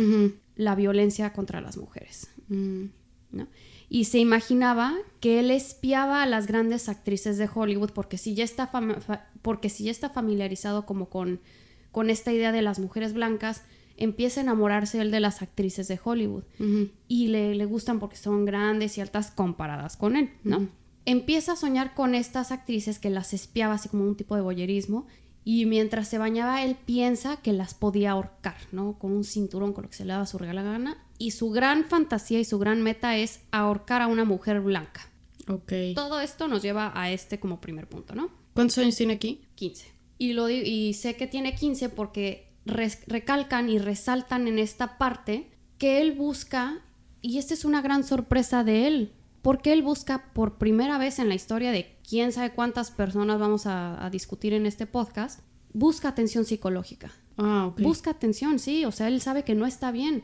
[0.56, 2.30] la violencia contra las mujeres.
[2.48, 2.86] Mm.
[3.34, 3.48] ¿no?
[3.90, 8.46] Y se imaginaba que él espiaba a las grandes actrices de Hollywood porque si ya
[8.46, 8.72] está,
[9.42, 11.42] porque si ya está familiarizado como con,
[11.92, 13.64] con esta idea de las mujeres blancas,
[13.98, 16.44] empieza a enamorarse él de las actrices de Hollywood
[17.10, 20.70] y le, le gustan porque son grandes y altas comparadas con él, ¿no?
[21.06, 25.08] Empieza a soñar con estas actrices que las espiaba así como un tipo de boyerismo
[25.44, 29.00] y mientras se bañaba él piensa que las podía ahorcar, ¿no?
[29.00, 31.86] Con un cinturón, con lo que se le daba su regala gana y su gran
[31.86, 35.10] fantasía y su gran meta es ahorcar a una mujer blanca.
[35.48, 35.74] Ok.
[35.96, 38.30] Todo esto nos lleva a este como primer punto, ¿no?
[38.54, 39.42] ¿Cuántos años tiene aquí?
[39.56, 39.92] 15.
[40.18, 46.02] Y, lo y sé que tiene 15 porque recalcan y resaltan en esta parte que
[46.02, 46.82] él busca,
[47.22, 51.30] y esta es una gran sorpresa de él, porque él busca por primera vez en
[51.30, 55.42] la historia de quién sabe cuántas personas vamos a, a discutir en este podcast,
[55.74, 57.12] busca atención psicológica.
[57.38, 57.82] Ah, ok.
[57.82, 60.24] Busca atención, sí, o sea, él sabe que no está bien.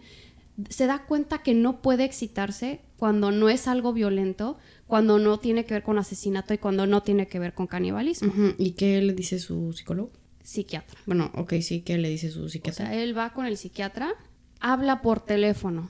[0.69, 5.65] Se da cuenta que no puede excitarse cuando no es algo violento, cuando no tiene
[5.65, 8.32] que ver con asesinato y cuando no tiene que ver con canibalismo.
[8.58, 10.12] ¿Y qué le dice su psicólogo?
[10.43, 10.97] Psiquiatra.
[11.06, 12.86] Bueno, ok, sí, ¿qué le dice su O psiquiatra?
[12.88, 14.13] sea, él va con el psiquiatra,
[14.60, 15.89] habla por teléfono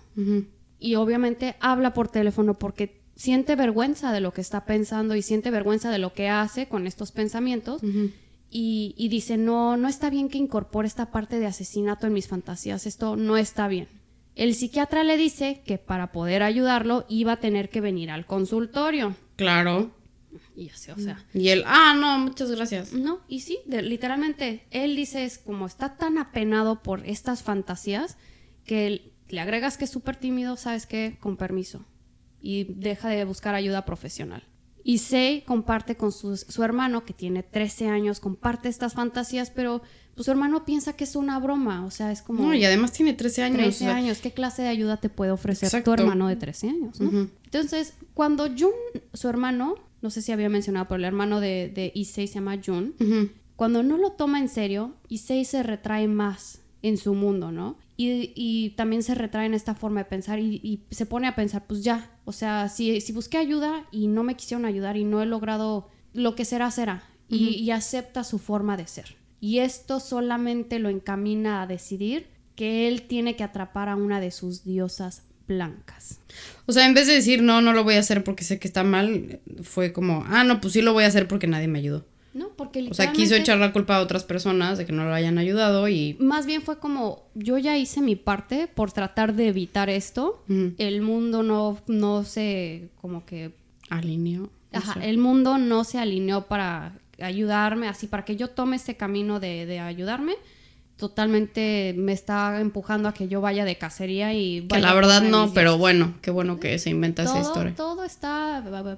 [0.80, 5.51] y obviamente habla por teléfono porque siente vergüenza de lo que está pensando y siente
[5.51, 7.82] vergüenza de lo que hace con estos pensamientos
[8.51, 12.28] y, y dice, no, no está bien que incorpore esta parte de asesinato en mis
[12.28, 13.88] fantasías, esto no está bien.
[14.36, 19.15] El psiquiatra le dice que para poder ayudarlo iba a tener que venir al consultorio.
[19.38, 19.91] Claro.
[20.58, 22.91] Y así, o sea, Y él, ah, no, muchas gracias.
[22.91, 28.17] no, y sí, de- literalmente, él dice, es como está tan apenado por estas fantasías
[28.65, 31.17] que él- le agregas que es súper tímido, ¿sabes qué?
[31.21, 31.86] Con permiso.
[32.45, 34.43] Y deja de buscar ayuda profesional.
[34.84, 39.81] Y Sei comparte con su, su hermano, que tiene 13 años, comparte estas fantasías, pero
[40.13, 42.43] pues, su hermano piensa que es una broma, o sea, es como...
[42.43, 43.58] No, y además tiene 13 años.
[43.58, 45.95] 13 o sea, años, ¿qué clase de ayuda te puede ofrecer Exacto.
[45.95, 46.99] tu hermano de 13 años?
[47.01, 48.69] Entonces, cuando Jun,
[49.12, 52.62] su hermano, no sé si había mencionado, pero el hermano de, de Issei se llama
[52.63, 52.93] Jun,
[53.55, 57.77] cuando no lo toma en serio, Issei se retrae más en su mundo, ¿no?
[57.97, 61.36] Y, y también se retrae en esta forma de pensar y, y se pone a
[61.36, 65.05] pensar, pues ya, o sea, si, si busqué ayuda y no me quisieron ayudar y
[65.05, 69.15] no he logrado lo que será, será, y, y acepta su forma de ser.
[69.39, 74.31] Y esto solamente lo encamina a decidir que él tiene que atrapar a una de
[74.31, 76.19] sus diosas blancas.
[76.65, 78.67] O sea, en vez de decir, no, no lo voy a hacer porque sé que
[78.67, 81.79] está mal, fue como, ah, no, pues sí lo voy a hacer porque nadie me
[81.79, 82.05] ayudó.
[82.36, 82.50] ¿No?
[82.50, 85.13] Porque O sea, quiso literalmente- echar la culpa a otras personas de que no lo
[85.13, 86.17] hayan ayudado y...
[86.19, 90.43] Más bien fue como, yo ya hice mi parte por tratar de evitar esto.
[90.78, 93.56] El mundo no, no se, como que,
[93.89, 94.50] Alineó.
[94.74, 99.39] ajá, el mundo no se alineó para ayudarme, así, para que yo tome este camino
[99.39, 100.34] de, de ayudarme.
[100.98, 104.62] Totalmente me está empujando a que yo vaya de cacería y...
[104.62, 107.76] Que vaya la a verdad no, pero bueno, qué bueno que se inventa esa historia
[107.76, 108.44] todo está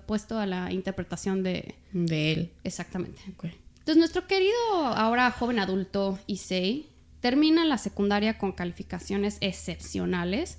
[0.05, 1.75] puesto a la interpretación de...
[1.93, 2.51] de él.
[2.63, 3.21] Exactamente.
[3.25, 6.87] Entonces, nuestro querido ahora joven adulto Issei
[7.21, 10.57] termina la secundaria con calificaciones excepcionales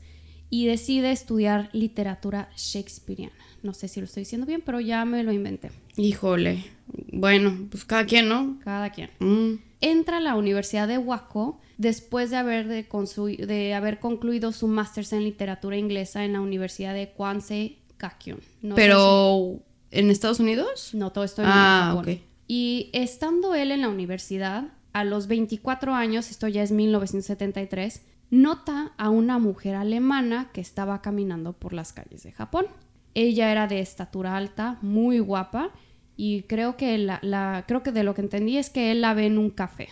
[0.50, 3.34] y decide estudiar literatura shakespeariana.
[3.62, 5.70] No sé si lo estoy diciendo bien, pero ya me lo inventé.
[5.96, 6.64] Híjole.
[7.12, 8.58] Bueno, pues cada quien, ¿no?
[8.64, 9.10] Cada quien.
[9.18, 9.60] Mm.
[9.80, 15.24] Entra a la Universidad de Waco después de haber, de haber concluido su máster en
[15.24, 17.77] literatura inglesa en la Universidad de Kwansei
[18.62, 20.90] No Pero, ¿en Estados Unidos?
[20.94, 22.14] no, todo esto en Ah, Japón.
[22.14, 22.20] ok.
[22.46, 28.92] Y estando él en la universidad, a los 24 años, esto ya es 1973, nota
[28.96, 32.66] a una mujer alemana que estaba caminando por las calles de Japón.
[33.14, 35.70] Ella era de estatura alta, muy guapa,
[36.16, 39.14] y creo que, la, la- creo que de lo que entendí es que él la
[39.14, 39.88] ve en un café.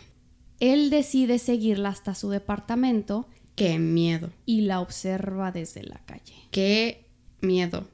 [0.60, 4.30] Él decide seguirla hasta su departamento Qué miedo.
[4.46, 6.34] y la observa desde la calle.
[6.50, 7.06] Qué
[7.42, 7.86] miedo.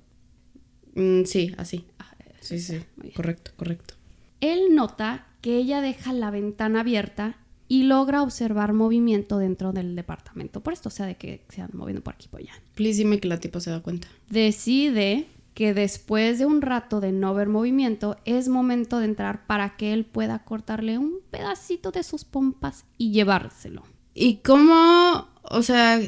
[0.94, 1.84] Mm, sí, así.
[1.98, 2.80] Ah, eh, Sí, sí.
[2.96, 3.14] Bien.
[3.14, 3.94] Correcto, correcto.
[4.40, 7.36] Él nota que ella deja la ventana abierta
[7.68, 10.60] y logra observar movimiento dentro del departamento.
[10.60, 12.52] Por esto, o sea, de que se andan moviendo por aquí por allá.
[12.74, 14.08] Please dime que la tipa se da cuenta.
[14.28, 19.76] Decide que después de un rato de no ver movimiento, es momento de entrar para
[19.76, 23.84] que él pueda cortarle un pedacito de sus pompas y llevárselo.
[24.14, 25.28] ¿Y cómo?
[25.44, 26.00] O sea,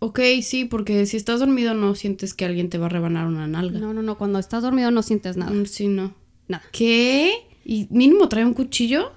[0.00, 3.46] ok, sí, porque si estás dormido no sientes que alguien te va a rebanar una
[3.46, 3.78] nalga.
[3.78, 5.52] No, no, no, cuando estás dormido no sientes nada.
[5.52, 6.14] Mm, Sí, no.
[6.48, 6.64] Nada.
[6.72, 7.32] ¿Qué?
[7.64, 9.12] ¿Y mínimo trae un cuchillo?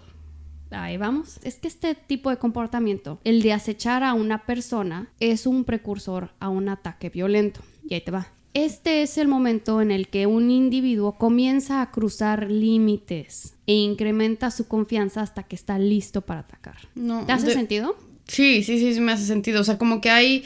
[0.72, 1.40] Ahí vamos.
[1.44, 6.32] Es que este tipo de comportamiento, el de acechar a una persona, es un precursor
[6.40, 7.62] a un ataque violento.
[7.90, 8.28] Y ahí te va.
[8.54, 14.50] Este es el momento en el que un individuo comienza a cruzar límites e incrementa
[14.52, 16.78] su confianza hasta que está listo para atacar.
[16.96, 17.26] No.
[17.26, 17.96] ¿Te hace de- sentido?
[18.28, 19.62] Sí, sí, sí, sí me hace sentido.
[19.62, 20.44] O sea, como que hay...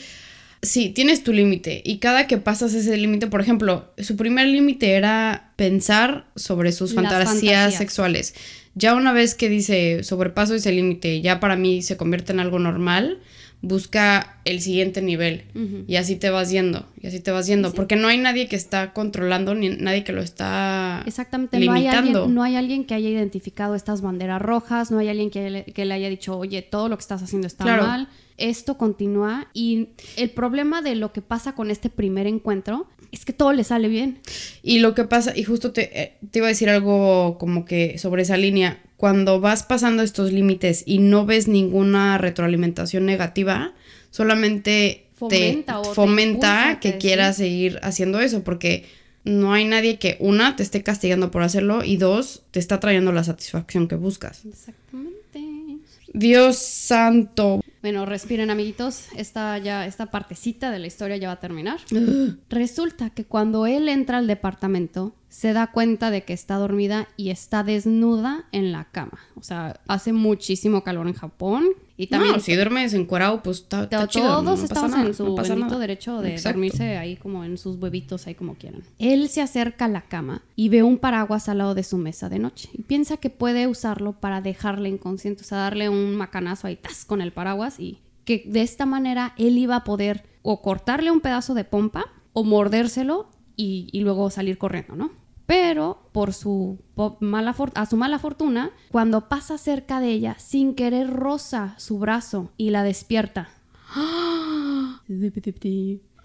[0.64, 4.92] Sí, tienes tu límite y cada que pasas ese límite, por ejemplo, su primer límite
[4.92, 7.76] era pensar sobre sus fantasías, fantasías.
[7.76, 8.36] sexuales.
[8.76, 12.60] Ya una vez que dice sobrepaso ese límite, ya para mí se convierte en algo
[12.60, 13.20] normal,
[13.64, 15.44] busca el siguiente nivel
[15.88, 18.56] y así te vas yendo, y así te vas yendo, porque no hay nadie que
[18.56, 22.20] está controlando ni nadie que lo está Exactamente, no hay, limitando.
[22.24, 25.64] alguien, no hay alguien que haya identificado estas banderas rojas, no hay alguien que le,
[25.66, 27.84] que le haya dicho, oye, todo lo que estás haciendo está Claro.
[27.84, 28.08] mal.
[28.50, 33.34] Esto continúa y el problema de lo que pasa con este primer encuentro es que
[33.34, 34.20] todo le sale bien.
[34.64, 37.98] Y lo que pasa, y justo te, eh, te iba a decir algo como que
[37.98, 43.74] sobre esa línea, cuando vas pasando estos límites y no ves ninguna retroalimentación negativa,
[44.12, 47.44] solamente Fomenta te fomenta que que quieras sí.
[47.44, 48.86] seguir haciendo eso, porque
[49.24, 53.12] no hay nadie que, una, te esté castigando por hacerlo y dos, te está trayendo
[53.12, 54.46] la satisfacción que buscas.
[54.46, 55.78] Exactamente.
[56.14, 57.62] Dios santo.
[57.82, 61.80] Bueno, respiren amiguitos, esta ya esta partecita de la historia ya va a terminar.
[62.50, 67.30] Resulta que cuando él entra al departamento, se da cuenta de que está dormida y
[67.30, 69.20] está desnuda en la cama.
[69.36, 73.84] O sea, hace muchísimo calor en Japón y también no, si duermes encuerado, pues está,
[73.84, 75.24] está todos chido, no pasa estamos nada, en su
[75.56, 76.58] no derecho de Exacto.
[76.58, 78.82] dormirse ahí como en sus huevitos, ahí como quieran.
[78.98, 82.28] Él se acerca a la cama y ve un paraguas al lado de su mesa
[82.28, 86.68] de noche y piensa que puede usarlo para dejarle inconsciente, o sea, darle un macanazo
[86.68, 90.62] ahí tas con el paraguas y que de esta manera él iba a poder o
[90.62, 95.12] cortarle un pedazo de pompa o mordérselo y, y luego salir corriendo, ¿no?
[95.46, 96.80] Pero por su
[97.20, 102.52] mala a su mala fortuna, cuando pasa cerca de ella, sin querer roza su brazo
[102.58, 103.50] y la despierta.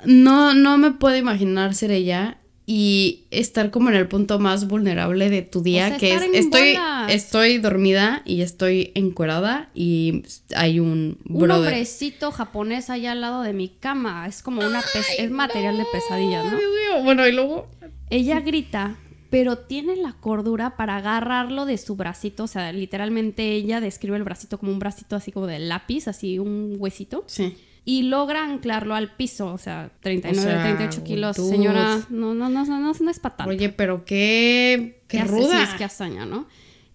[0.05, 5.31] No, no me puedo imaginar ser ella y estar como en el punto más vulnerable
[5.31, 7.13] de tu día, O sea, que es estoy, bolas.
[7.13, 10.25] estoy dormida y estoy encuerada y
[10.55, 14.27] hay un Un hombrecito japonés allá al lado de mi cama.
[14.27, 14.83] Es como una
[15.19, 16.59] es material de pesadillas, ¿no?
[16.59, 17.05] Dios mío.
[17.05, 17.69] Bueno, y luego
[18.11, 18.97] Ella grita,
[19.31, 22.45] pero tiene la cordura para agarrarlo de su bracito.
[22.45, 26.41] O sea, literalmente ella describe el bracito como un bracito así como de lápiz, así
[26.41, 27.23] un huesito.
[27.29, 27.57] sí.
[27.89, 29.53] Y logra anclarlo al piso.
[29.53, 31.37] O sea, 39, O sea, 38 kilos.
[31.37, 31.49] dude.
[31.51, 33.51] Señora, no, no, no, no, no, no es para tanto.
[33.51, 35.31] Oye, pero qué qué ¿Qué hace?
[35.33, 35.57] ruda.
[35.65, 36.47] Sí, es que hazaña, ¿no?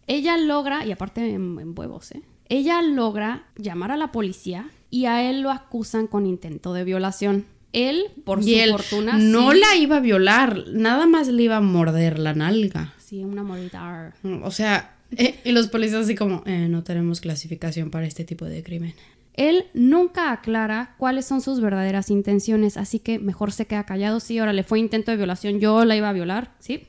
[0.07, 2.21] Ella logra, y aparte en, en huevos, ¿eh?
[2.49, 7.45] Ella logra llamar a la policía y a él lo acusan con intento de violación.
[7.71, 11.43] Él, por y su él fortuna, no sí- la iba a violar, nada más le
[11.43, 12.93] iba a morder la nalga.
[12.97, 14.13] Sí, una mordida.
[14.43, 18.43] O sea, eh, y los policías así como, eh, no tenemos clasificación para este tipo
[18.43, 18.93] de crimen.
[19.41, 24.19] Él nunca aclara cuáles son sus verdaderas intenciones, así que mejor se queda callado.
[24.19, 26.85] Sí, ahora le fue intento de violación, yo la iba a violar, ¿sí?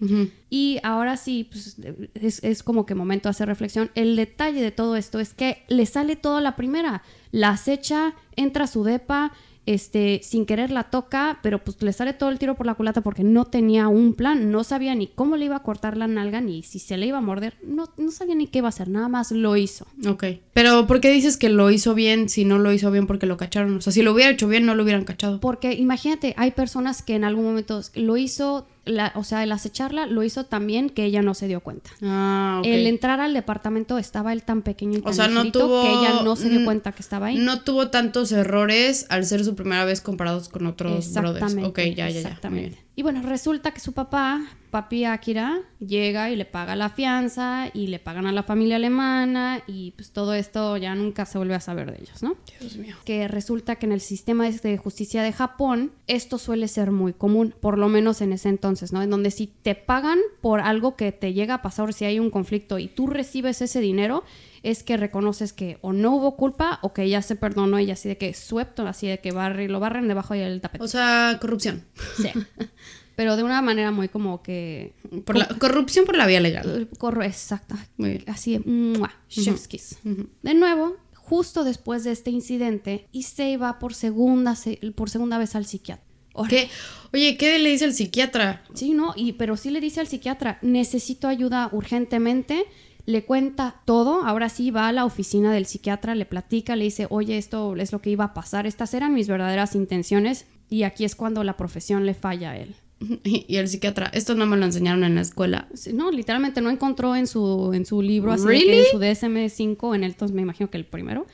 [0.50, 1.78] Y ahora sí, pues,
[2.12, 3.90] es, es como que momento de hacer reflexión.
[3.94, 7.02] El detalle de todo esto es que le sale todo a la primera.
[7.30, 9.32] La acecha, entra a su depa,
[9.66, 13.00] este, sin querer la toca, pero pues le sale todo el tiro por la culata
[13.00, 16.40] porque no tenía un plan, no sabía ni cómo le iba a cortar la nalga,
[16.40, 18.88] ni si se le iba a morder, no, no sabía ni qué iba a hacer,
[18.88, 19.86] nada más lo hizo.
[20.06, 20.24] Ok.
[20.52, 23.36] Pero ¿por qué dices que lo hizo bien si no lo hizo bien porque lo
[23.36, 23.76] cacharon?
[23.76, 25.40] O sea, si lo hubiera hecho bien, no lo hubieran cachado.
[25.40, 30.06] Porque imagínate, hay personas que en algún momento lo hizo, la, o sea, el acecharla
[30.06, 31.90] lo hizo también que ella no se dio cuenta.
[32.02, 32.66] Ah, ok.
[32.66, 35.90] El entrar al departamento estaba él tan pequeño y tan O sea, no tuvo- que
[35.92, 37.36] ella no se dio mm, cuenta que estaba ahí.
[37.38, 41.54] No tuvo tantos errores al ser su primera vez comparados con otros brothers.
[41.64, 42.20] Ok, ya, ya, ya.
[42.20, 42.78] Exactamente.
[42.96, 47.88] Y bueno, resulta que su papá, papi Akira, llega y le paga la fianza y
[47.88, 51.60] le pagan a la familia alemana y pues todo esto ya nunca se vuelve a
[51.60, 52.36] saber de ellos, ¿no?
[52.58, 52.96] Dios mío.
[53.04, 57.54] que resulta que en el sistema de justicia de Japón esto suele ser muy común,
[57.60, 59.02] por lo menos en ese entonces, ¿no?
[59.02, 62.30] En donde si te pagan por algo que te llega a pasar, si hay un
[62.30, 64.24] conflicto y tú recibes ese dinero,
[64.62, 68.08] es que reconoces que o no hubo culpa o que ya se perdonó y así
[68.08, 70.82] de que suelto, así de que barre, lo barren debajo del tapete.
[70.82, 71.84] O sea, corrupción.
[72.16, 72.30] Sí.
[73.22, 74.94] Pero de una manera muy como que...
[75.24, 76.88] Por la, corrupción por la vía legal.
[76.98, 77.76] Corro, exacto.
[78.26, 79.12] Así de, ¡mua!
[79.28, 79.96] chef's kiss.
[80.42, 85.54] De nuevo, justo después de este incidente, Issei va por segunda, se- por segunda vez
[85.54, 86.04] al psiquiatra.
[86.48, 86.68] ¿Qué?
[87.12, 88.64] Oye, ¿qué le dice el psiquiatra?
[88.74, 92.64] Sí, no, y, pero sí le dice al psiquiatra, necesito ayuda urgentemente.
[93.06, 97.06] Le cuenta todo, ahora sí va a la oficina del psiquiatra, le platica, le dice,
[97.08, 101.04] oye, esto es lo que iba a pasar, estas eran mis verdaderas intenciones, y aquí
[101.04, 102.74] es cuando la profesión le falla a él.
[103.24, 105.68] Y el psiquiatra, esto no me lo enseñaron en la escuela.
[105.92, 110.04] No, literalmente no encontró en su, en su libro, así que en su DSM-5, en
[110.04, 111.26] el entonces me imagino que el primero.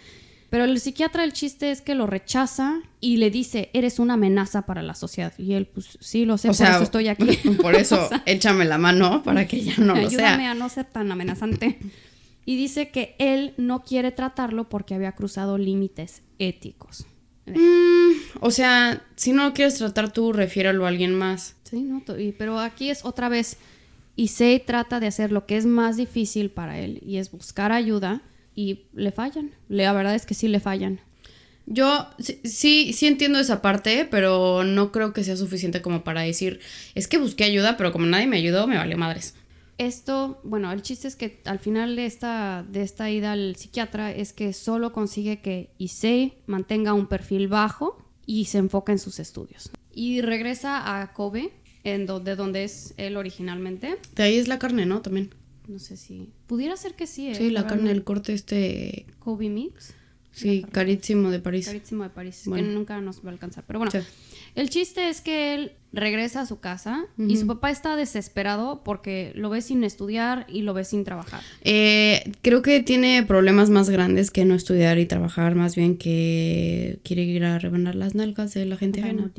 [0.50, 4.62] Pero el psiquiatra, el chiste es que lo rechaza y le dice, eres una amenaza
[4.62, 5.34] para la sociedad.
[5.36, 7.36] Y él, pues sí, lo sé, O por sea, eso estoy aquí.
[7.60, 10.50] Por eso, O sea, échame la mano para que ya no lo ayúdame sea.
[10.52, 11.78] a no ser tan amenazante.
[12.46, 17.06] Y dice que él no quiere tratarlo porque había cruzado límites éticos.
[17.44, 21.56] Mm, o sea, si no lo quieres tratar tú, refiéralo a alguien más.
[21.68, 23.56] Sí, no, y- pero aquí es otra vez,
[24.16, 28.22] Issei trata de hacer lo que es más difícil para él y es buscar ayuda
[28.54, 29.50] y le fallan.
[29.68, 31.00] La verdad es que sí le fallan.
[31.66, 36.22] Yo sí, sí, sí entiendo esa parte, pero no creo que sea suficiente como para
[36.22, 36.60] decir,
[36.94, 39.34] es que busqué ayuda, pero como nadie me ayudó, me valió madres.
[39.76, 44.10] Esto, bueno, el chiste es que al final de esta, de esta ida al psiquiatra
[44.10, 49.20] es que solo consigue que Issei mantenga un perfil bajo y se enfoca en sus
[49.20, 49.70] estudios.
[49.92, 51.52] Y regresa a Kobe,
[51.84, 53.96] en do- de donde es él originalmente.
[54.14, 55.00] De ahí es la carne, ¿no?
[55.02, 55.30] También.
[55.66, 56.30] No sé si...
[56.46, 57.34] Pudiera ser que sí, ¿eh?
[57.34, 59.06] Sí, la carne, el corte este...
[59.18, 59.94] Kobe Mix.
[60.32, 61.66] Sí, carísimo de París.
[61.66, 62.68] Carísimo de París, Bueno.
[62.68, 63.64] que nunca nos va a alcanzar.
[63.66, 63.98] Pero bueno, Sí.
[64.54, 69.32] El chiste es que él regresa a su casa y su papá está desesperado porque
[69.34, 71.40] lo ve sin estudiar y lo ve sin trabajar.
[71.62, 77.00] Eh, creo que tiene problemas más grandes que no estudiar y trabajar, más bien que
[77.04, 79.30] quiere ir a rebanar las nalgas de la gente ajena.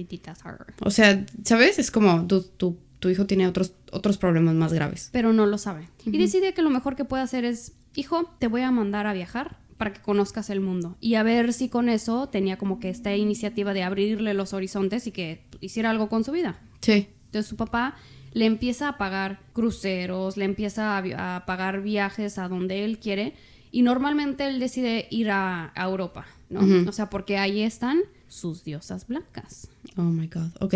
[0.81, 1.77] O sea, ¿sabes?
[1.77, 5.09] Es como tu, tu, tu hijo tiene otros, otros problemas más graves.
[5.11, 5.87] pero no lo sabe.
[6.05, 9.13] Y decide que lo mejor que puede hacer es, hijo, te voy a mandar a
[9.13, 10.97] viajar para que conozcas el mundo.
[10.99, 15.07] Y a ver si con eso tenía como que esta iniciativa de abrirle los horizontes
[15.07, 16.59] y que hiciera algo con su vida.
[16.81, 17.07] Sí.
[17.27, 17.95] Entonces su papá
[18.33, 23.35] le empieza a pagar cruceros, le empieza a, pagar viajes a donde él quiere
[23.71, 26.59] y normalmente él decide ir a, a Europa, ¿no?
[26.85, 27.99] O sea, porque ahí están
[28.29, 29.67] sus diosas blancas.
[29.97, 30.51] Oh my God.
[30.61, 30.75] Ok.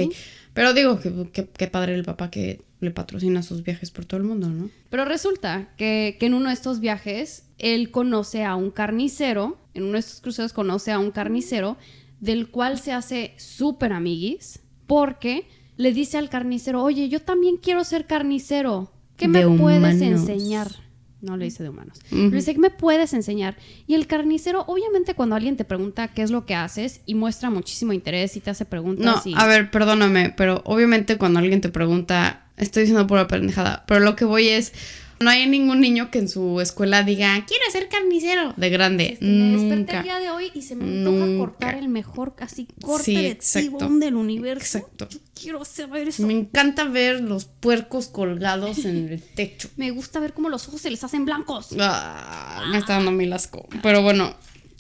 [0.54, 4.20] Pero digo que, que, que padre el papá que le patrocina sus viajes por todo
[4.20, 4.70] el mundo, ¿no?
[4.89, 9.84] Pero resulta que, que en uno de estos viajes él conoce a un carnicero, en
[9.84, 11.78] uno de estos cruceros conoce a un carnicero
[12.20, 15.47] del cual se hace súper amiguis porque
[15.78, 20.01] le dice al carnicero, oye, yo también quiero ser carnicero, ¿qué me De puedes humanos.
[20.01, 20.83] enseñar?
[21.24, 21.99] No le dice de humanos.
[22.11, 23.55] Le dice, ¿qué me puedes enseñar?
[23.88, 27.49] Y el carnicero, obviamente cuando alguien te pregunta qué es lo que haces y muestra
[27.49, 29.34] muchísimo interés y te hace preguntas No, y...
[29.34, 34.17] a ver, perdóname, pero obviamente cuando alguien te pregunta, estoy diciendo pura pendejada, pero lo
[34.17, 34.74] que voy es,
[35.20, 39.14] no hay ningún niño que en su escuela diga, quiero ser carnicero de grande.
[39.14, 39.97] Este, me desperté Nunca.
[39.99, 43.30] el día de hoy y se me antoja cortar el mejor casi corte Sí, de
[43.30, 43.78] exacto.
[43.78, 44.78] tibón del universo.
[44.80, 45.07] Exacto.
[45.09, 46.22] Yo quiero saber eso.
[46.24, 46.39] Me Me...
[46.41, 49.70] encanta ver los puercos colgados en el techo.
[49.93, 51.70] gusta ver cómo los ojos se les hacen blancos.
[51.80, 53.68] Ah, me está dando mil asco.
[53.82, 54.36] Pero bueno,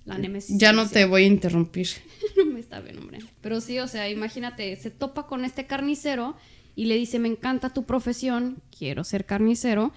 [0.05, 0.57] La némesis.
[0.57, 1.87] ya no te voy a interrumpir.
[2.37, 3.19] no me está bien, hombre.
[3.41, 6.35] Pero sí, o sea, imagínate, se topa con este carnicero
[6.75, 9.93] y le dice, me encanta tu profesión, quiero ser carnicero.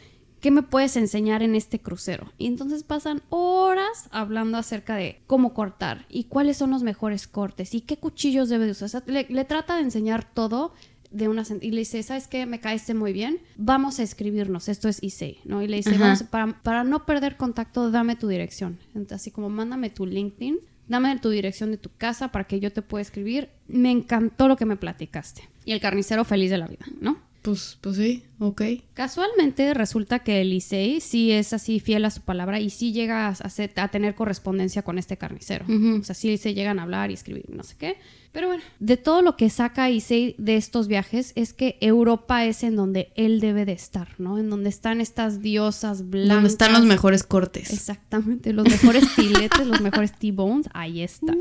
[0.47, 2.33] ¿Qué me puedes enseñar en este crucero?
[2.39, 7.75] Y entonces pasan horas hablando acerca de cómo cortar y cuáles son los mejores cortes
[7.75, 8.87] y qué cuchillos debe de usar.
[8.87, 10.73] O sea, le, le trata de enseñar todo
[11.11, 12.47] de una y le dice, ¿sabes qué?
[12.47, 13.41] Me caíste muy bien.
[13.57, 14.69] Vamos a escribirnos.
[14.69, 15.63] Esto es Issei, ¿no?
[15.63, 16.05] Y le dice, Ajá.
[16.05, 18.79] vamos, para, para no perder contacto, dame tu dirección.
[18.95, 22.73] Entonces, así como mándame tu LinkedIn, dame tu dirección de tu casa para que yo
[22.73, 23.49] te pueda escribir.
[23.67, 25.43] Me encantó lo que me platicaste.
[25.65, 27.26] Y el carnicero feliz de la vida, ¿no?
[27.47, 28.61] Pues, pues sí, ok.
[28.93, 33.29] Casualmente resulta que el Licey sí es así fiel a su palabra y sí llega
[33.29, 35.65] a, hacer- a tener correspondencia con este carnicero.
[36.01, 37.99] O sea, sí se llegan a hablar y escribir, no sé qué.
[38.33, 42.65] Pero bueno, de todo lo que saca Issei de estos viajes es que Europa es
[42.65, 44.39] en donde él debe de estar, ¿no?
[44.39, 46.35] En donde están estas diosas blancas.
[46.35, 47.73] Donde están los mejores cortes.
[47.73, 51.39] Exactamente, los mejores filetes, los mejores T-bones, ahí están.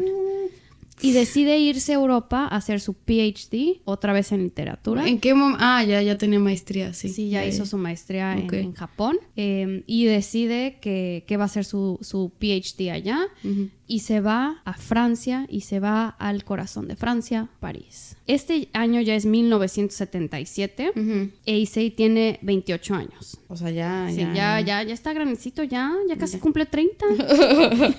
[1.01, 5.05] Y decide irse a Europa a hacer su PhD, otra vez en literatura.
[5.07, 5.59] ¿En qué momento?
[5.61, 7.09] Ah, ya, ya tenía maestría, sí.
[7.09, 8.53] Sí, ya hizo su maestría en- Ok.
[8.53, 13.69] en, Japón eh, y decide que, que va a hacer su, su PhD allá Ujú.
[13.87, 18.15] y se va a Francia y se va al corazón de Francia, París.
[18.25, 21.29] Este año ya es 1977 Ujú.
[21.45, 23.37] e Issei tiene 28 años.
[23.49, 24.33] O sea, ya, Sí, ya.
[24.33, 27.05] ya, ya, ya está grandecito, ya, ya casi cumple 30.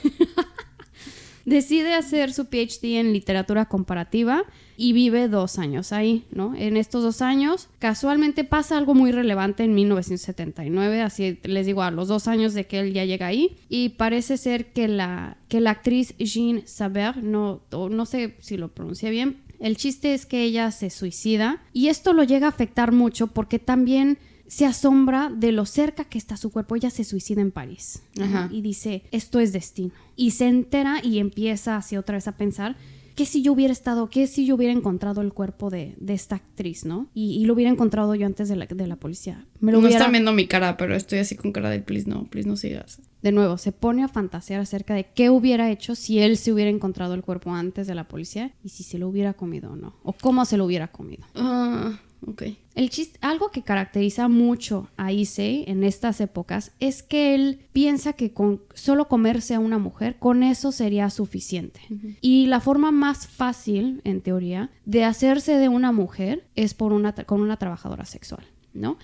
[1.47, 4.42] Decide hacer su PhD en literatura comparativa
[4.76, 6.57] y vive dos años ahí, ¿no?
[6.57, 11.92] En estos dos años, casualmente pasa algo muy relevante en 1979, así les digo, a
[11.92, 15.61] los dos años de que él ya llega ahí, y parece ser que la, que
[15.61, 20.42] la actriz Jean Saber, no, no sé si lo pronuncié bien, el chiste es que
[20.42, 24.18] ella se suicida y esto lo llega a afectar mucho porque también
[24.49, 26.76] se asombra de lo cerca que está su cuerpo.
[26.76, 28.03] Ella se suicida en París
[28.51, 29.92] y dice, esto es destino.
[30.16, 32.76] Y se entera y empieza así otra vez a pensar,
[33.14, 36.36] ¿qué si yo hubiera estado, qué si yo hubiera encontrado el cuerpo de, de esta
[36.36, 37.09] actriz, ¿no?
[37.14, 39.47] Y, y lo hubiera encontrado yo antes de la, de la policía.
[39.61, 39.99] Me lo No hubiera...
[39.99, 43.01] están viendo mi cara, pero estoy así con cara de please no, please no sigas.
[43.22, 46.70] De nuevo, se pone a fantasear acerca de qué hubiera hecho si él se hubiera
[46.70, 49.97] encontrado el cuerpo antes de la policía y si se lo hubiera comido o no,
[50.05, 51.24] o cómo se lo hubiera comido.
[51.34, 52.43] Ah, ok.
[52.74, 58.12] El chiste, algo que caracteriza mucho a Issei en estas épocas es que él piensa
[58.12, 61.81] que con solo comerse a una mujer, con eso sería suficiente.
[62.20, 67.14] Y la forma más fácil, en teoría, de hacerse de una mujer es por una,
[67.14, 68.99] con una trabajadora sexual, ¿no?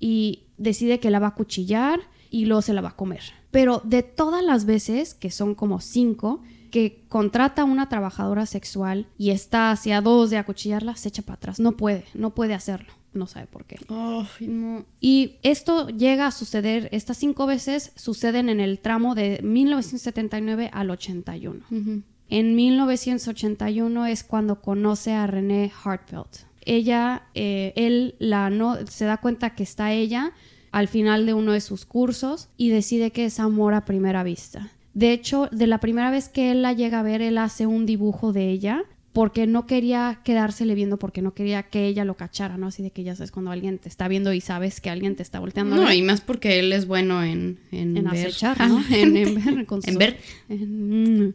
[0.00, 3.22] Y decide que la va a cuchillar y luego se la va a comer.
[3.52, 6.42] Pero de todas las veces, que son como cinco,
[6.72, 11.34] que contrata a una trabajadora sexual y está hacia dos de acuchillarla, se echa para
[11.34, 11.60] atrás.
[11.60, 12.92] No puede, no puede hacerlo.
[13.12, 13.76] No sabe por qué.
[13.90, 14.86] Ay, no.
[14.98, 20.90] Y esto llega a suceder, estas cinco veces suceden en el tramo de 1979 al
[20.90, 21.60] 81.
[21.70, 22.02] Ujú.
[22.30, 26.46] En 1981 es cuando conoce a René Hartfeld.
[26.64, 30.32] Ella, eh, él la no, se da cuenta que está ella
[30.70, 34.70] al final de uno de sus cursos y decide que es amor a primera vista.
[34.94, 37.86] De hecho, de la primera vez que él la llega a ver, él hace un
[37.86, 38.84] dibujo de ella
[39.14, 42.68] porque no quería quedársele viendo, porque no quería que ella lo cachara, ¿no?
[42.68, 45.22] Así de que ya sabes cuando alguien te está viendo y sabes que alguien te
[45.22, 45.76] está volteando.
[45.76, 48.82] No, y más porque él es bueno en, en, en ver acechar, ¿no?
[48.90, 49.66] En, en ver.
[49.66, 50.16] con En ver.
[50.48, 51.34] en-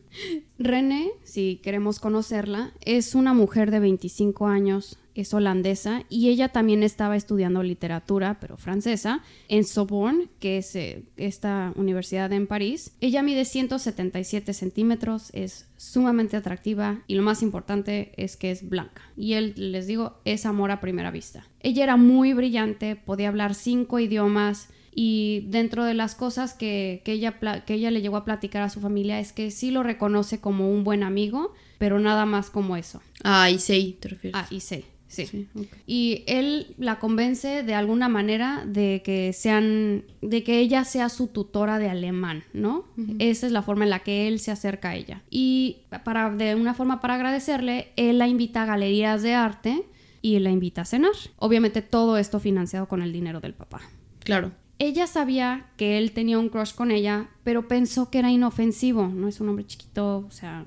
[0.58, 6.84] René, si queremos conocerla, es una mujer de 25 años, es holandesa y ella también
[6.84, 12.92] estaba estudiando literatura, pero francesa, en Sorbonne, que es eh, esta universidad en París.
[13.02, 19.02] Ella mide 177 centímetros, es sumamente atractiva y lo más importante es que es blanca.
[19.16, 21.48] Y él, les digo, es amor a primera vista.
[21.62, 27.12] Ella era muy brillante, podía hablar cinco idiomas, y dentro de las cosas que, que
[27.12, 27.38] ella,
[27.68, 30.72] que ella le llegó a platicar a su familia es que sí lo reconoce como
[30.72, 33.00] un buen amigo, pero nada más como eso.
[33.24, 34.42] Ah, y sí, te refieres.
[34.42, 34.62] Ah, y
[35.08, 35.48] sí.
[35.86, 41.28] Y él la convence de alguna manera de que sean, de que ella sea su
[41.28, 42.86] tutora de alemán, ¿no?
[43.20, 45.24] Esa es la forma en la que él se acerca a ella.
[45.30, 49.84] Y para, de una forma para agradecerle, él la invita a galerías de arte
[50.22, 51.14] y la invita a cenar.
[51.38, 53.82] Obviamente todo esto financiado con el dinero del papá.
[54.20, 54.52] Claro.
[54.80, 59.08] Ella sabía que él tenía un crush con ella, pero pensó que era inofensivo.
[59.08, 60.66] No es un hombre chiquito, o sea,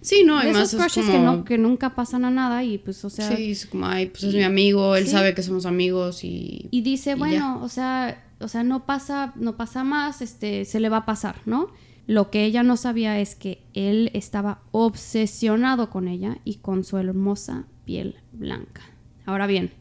[0.00, 1.18] Sí, no, de además esos es crushes como...
[1.18, 4.06] que, no, que nunca pasan a nada y pues, o sea, sí, es como, ay,
[4.06, 5.10] pues es mi amigo, él Sí.
[5.10, 6.68] sabe que somos amigos y...
[6.70, 10.80] y dice, y bueno, o sea, o sea, no pasa, no pasa más, este, se
[10.80, 11.68] le va a pasar, ¿no?
[12.06, 16.98] Lo que ella no sabía es que él estaba obsesionado con ella y con su
[16.98, 18.82] hermosa piel blanca.
[19.24, 19.72] Ahora bien,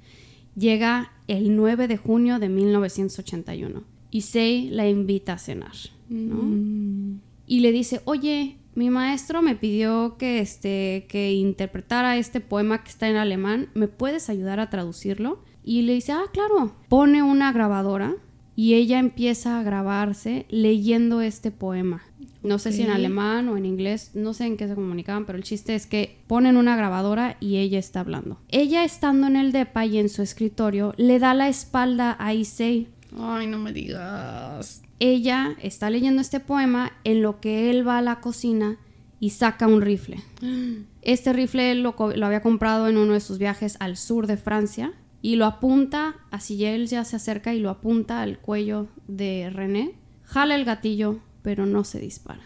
[0.55, 5.73] llega el 9 de junio de 1981 y Sei la invita a cenar,
[6.09, 6.35] ¿no?
[6.35, 7.19] Mm.
[7.47, 12.89] y le dice, oye, mi maestro me pidió que, este, que interpretara este poema que
[12.89, 15.43] está en alemán, ¿me puedes ayudar a traducirlo?
[15.63, 18.15] Y le dice, ah, claro, pone una grabadora
[18.55, 22.03] y ella empieza a grabarse leyendo este poema.
[22.43, 25.37] No sé si en alemán o en inglés, no sé en qué se comunicaban, pero
[25.37, 28.39] el chiste es que ponen una grabadora y ella está hablando.
[28.49, 32.89] Ella estando en el depa y en su escritorio, le da la espalda a Issei,
[33.17, 34.81] Ay, no me digas.
[34.99, 38.77] ella está leyendo este poema en lo que él va a la cocina
[39.19, 40.17] y saca un rifle.
[41.01, 45.35] Este rifle lo, había comprado en uno de sus viajes al sur de Francia y
[45.35, 49.93] lo apunta, así él ya se acerca y lo apunta al cuello de René,
[50.23, 52.41] jala el gatillo, pero no se dispara.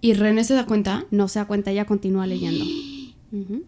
[0.00, 1.06] ¿Y René se da cuenta?
[1.12, 2.64] No se da cuenta, ella continúa leyendo.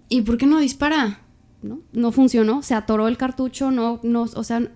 [0.09, 1.20] ¿Y por qué no dispara?
[1.62, 1.80] ¿no?
[1.93, 4.72] No funcionó, se atoró el cartucho, no, no, o sea,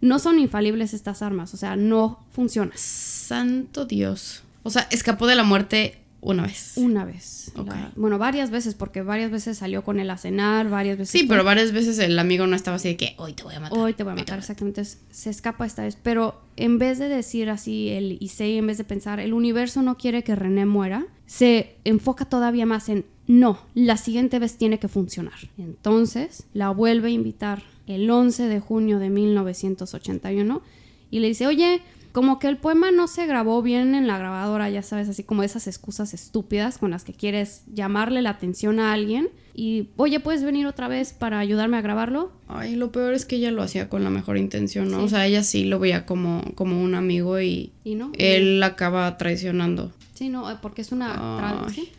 [0.00, 2.72] no son infalibles estas armas, o sea, no funciona.
[2.76, 4.42] Santo Dios.
[4.62, 6.72] O sea, escapó de la muerte una vez.
[6.76, 7.52] Una vez.
[7.56, 7.68] Ok.
[7.68, 11.12] La- bueno, varias veces, porque varias veces salió con él a cenar, varias veces.
[11.12, 13.54] Sí, fue- pero varias veces el amigo no estaba así de que hoy te voy
[13.54, 13.78] a matar.
[13.78, 14.82] Hoy te voy a matar, exactamente.
[14.84, 15.96] Se escapa esta vez.
[16.02, 19.96] Pero en vez de decir así, el Issei, en vez de pensar, el universo no
[19.96, 24.88] quiere que René muera, se enfoca todavía más en, no, la siguiente vez tiene que
[24.88, 25.34] funcionar.
[25.58, 30.62] Entonces, la vuelve a invitar el 11 de junio de 1981
[31.10, 31.80] y le dice, oye,
[32.12, 35.42] como que el poema no se grabó bien en la grabadora, ya sabes, así como
[35.42, 39.28] esas excusas estúpidas con las que quieres llamarle la atención a alguien.
[39.54, 42.32] Y, oye, ¿puedes venir otra vez para ayudarme a grabarlo?
[42.48, 44.98] Ay, lo peor es que ella lo hacía con la mejor intención, ¿no?
[45.00, 45.04] Sí.
[45.04, 48.12] O sea, ella sí lo veía como, como un amigo y Y no.
[48.18, 49.92] él la acaba traicionando.
[50.14, 51.54] Sí, no, eh, porque es una Ay.
[51.58, 51.90] tra- ¿sí?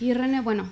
[0.00, 0.68] Y René, bueno,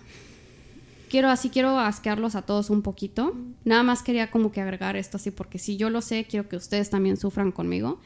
[1.08, 3.34] quiero así, quiero asquearlos a todos un poquito.
[3.64, 6.56] Nada más quería como que agregar esto así, porque si yo lo sé, quiero que
[6.56, 8.00] ustedes también sufran conmigo.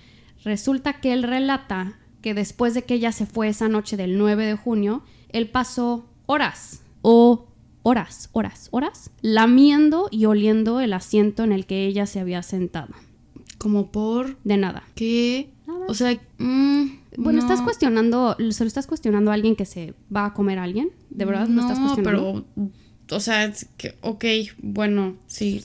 [0.45, 4.47] Resulta que él relata que después de que ella se fue esa noche del 9
[4.47, 7.47] de junio, él pasó horas o
[7.83, 12.95] horas, horas, horas, lamiendo y oliendo el asiento en el que ella se había sentado.
[13.59, 14.83] Como por De nada.
[14.95, 15.51] qué.
[15.67, 15.87] Nada.
[15.89, 16.85] O sea, mm,
[17.17, 17.45] Bueno, no.
[17.47, 20.91] estás cuestionando, se lo estás cuestionando a alguien que se va a comer a alguien,
[21.11, 21.49] ¿de verdad?
[21.49, 22.45] ¿Lo estás No, cuestionando?
[22.55, 22.73] pero.
[23.13, 24.25] O sea, es que, ok,
[24.59, 25.63] bueno, sí.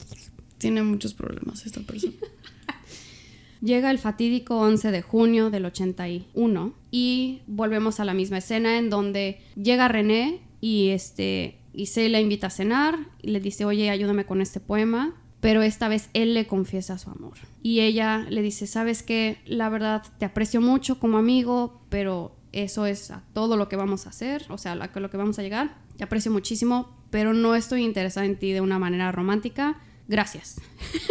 [0.58, 2.14] Tiene muchos problemas esta persona.
[3.62, 8.89] Llega el fatídico 11 de junio del 81 y volvemos a la misma escena en
[8.89, 13.89] donde llega René y este y se la invita a cenar y le dice, "Oye,
[13.89, 17.38] ayúdame con este poema." Pero esta vez él le confiesa su amor.
[17.64, 19.38] Y ella le dice, "¿Sabes qué?
[19.45, 24.08] La verdad te aprecio mucho como amigo, pero eso es a todo lo que vamos
[24.08, 25.78] a hacer, o sea, a lo que vamos a llegar.
[25.98, 29.78] Te aprecio muchísimo, pero no estoy interesada en ti de una manera romántica.
[30.08, 30.62] Gracias."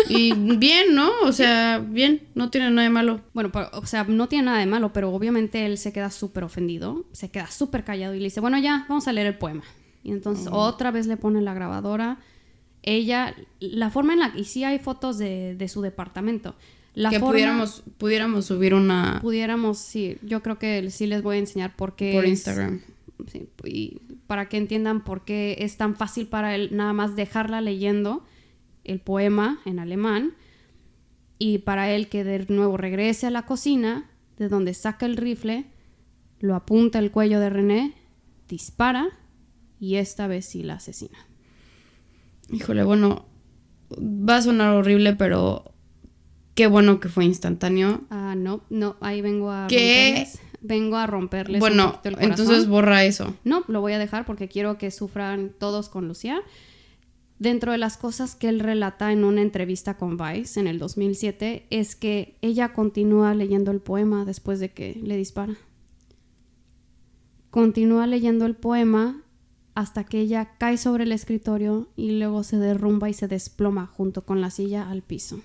[0.08, 1.10] Y bien, ¿no?
[1.24, 3.20] O sea, bien, no tiene nada de malo.
[3.34, 6.44] Bueno, pero, o sea, no tiene nada de malo, pero obviamente él se queda súper
[6.44, 9.64] ofendido, se queda súper callado y le dice, bueno, ya, vamos a leer el poema.
[10.02, 12.18] Y entonces otra vez le pone la grabadora.
[12.82, 16.54] Ella, la forma en la que, y sí hay fotos de, de su departamento,
[16.94, 21.36] La que forma- pudiéramos, pudiéramos subir una Pudiéramos, sí, yo creo que sí les voy
[21.36, 22.12] a enseñar por qué.
[22.14, 22.80] por es- Instagram.
[23.32, 27.60] sí, y para que entiendan por qué es tan fácil para él nada más dejarla
[27.60, 28.24] leyendo
[28.84, 30.34] el poema en alemán
[31.38, 35.66] y para él que de nuevo regrese a la cocina, de donde saca el rifle,
[36.38, 37.94] lo apunta al cuello de René,
[38.48, 39.08] dispara
[39.78, 41.18] y esta vez sí la asesina.
[42.50, 43.26] Híjole, bueno,
[43.90, 45.74] va a sonar horrible, pero
[46.54, 48.02] qué bueno que fue instantáneo.
[48.10, 50.26] Ah, no, no, ahí vengo a ¿Qué?
[50.60, 53.34] Vengo a romperles Bueno, el entonces borra eso.
[53.44, 56.42] No, lo voy a dejar porque quiero que sufran todos con Lucía.
[57.38, 61.66] Dentro de las cosas que él relata en una entrevista con Vice en el 2007
[61.68, 65.54] es que ella continúa leyendo el poema después de que le dispara.
[67.50, 69.22] Continúa leyendo el poema
[69.74, 74.24] hasta que ella cae sobre el escritorio y luego se derrumba y se desploma junto
[74.24, 75.40] con la silla al piso.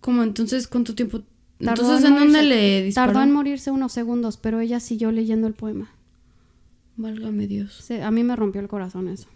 [0.00, 0.22] ¿Cómo?
[0.22, 1.20] Entonces, ¿cuánto tiempo?
[1.64, 3.12] Tardó Entonces, en ¿en dónde le disparó?
[3.12, 5.90] Tardó en morirse unos segundos, pero ella siguió leyendo el poema.
[6.96, 7.72] Válgame Dios.
[7.74, 9.28] Se- a mí me rompió el corazón eso.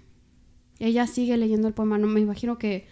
[0.78, 2.86] Ella sigue leyendo el poema, no me imagino que,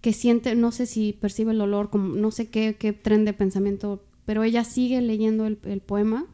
[0.00, 3.32] que siente, no sé si percibe el dolor, como, no sé qué, qué tren de
[3.32, 6.26] pensamiento, pero ella sigue leyendo el, el poema.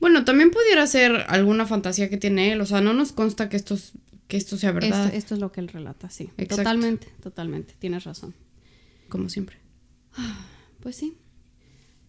[0.00, 2.60] Bueno, también pudiera ser alguna fantasía que tiene él.
[2.60, 3.92] O sea, no nos consta que esto, es-
[4.28, 5.06] que esto sea verdad.
[5.06, 6.24] Esto, esto es lo que él relata, sí.
[6.38, 6.56] Exacto.
[6.56, 8.32] Totalmente, totalmente, tienes razón.
[9.08, 9.56] Como siempre.
[10.80, 11.14] Pues sí.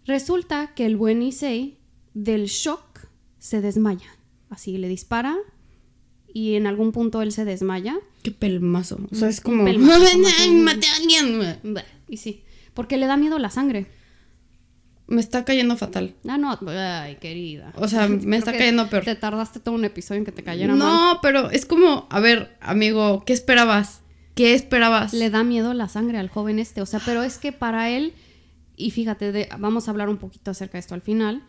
[0.06, 1.80] Resulta que el buen Issei,
[2.14, 3.08] del shock,
[3.40, 4.08] se desmaya.
[4.50, 5.36] Así le dispara
[6.34, 7.96] y en algún punto él se desmaya.
[8.24, 9.00] Qué pelmazo.
[9.12, 9.64] O sea, es como.
[9.66, 11.42] Pelmazo, como ¡Ay, un- maté a alguien!
[12.08, 12.44] Y sí,
[12.74, 13.88] porque le da miedo la sangre.
[15.08, 16.16] Me está cayendo fatal.
[16.28, 17.72] Ah, no, ay, querida.
[17.76, 19.04] O sea, me Creo está cayendo peor.
[19.06, 20.80] Te tardaste todo un episodio en que te cayera mal.
[20.80, 24.02] No, pero es como, a ver, amigo, ¿qué esperabas?
[24.34, 25.14] ¿Qué esperabas?
[25.14, 26.82] Le da miedo la sangre al joven este.
[26.82, 28.14] O sea, pero es que para él,
[28.78, 31.44] y fíjate, de- vamos a hablar un poquito acerca de esto al final,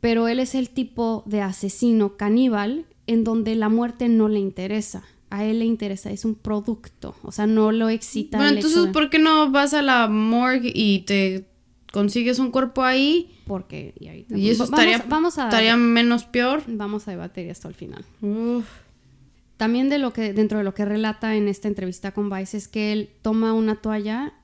[0.00, 5.02] pero él es el tipo de asesino caníbal en donde la muerte no le interesa.
[5.30, 7.16] A él le interesa, es un producto.
[7.22, 8.38] O sea, no lo excita.
[8.38, 11.48] Bueno, entonces, de- ¿por qué no vas a la morgue y te
[11.92, 13.32] consigues un cuerpo ahí?
[13.46, 16.62] Porque, y ahorita- Y eso vamos- estaría, vamos a, estaría menos peor.
[16.68, 18.04] vamos a debatir esto al final.
[18.22, 18.66] Uf.
[19.56, 22.68] También de lo que, dentro de lo que relata en esta entrevista con Vice es
[22.68, 24.34] que él toma una toalla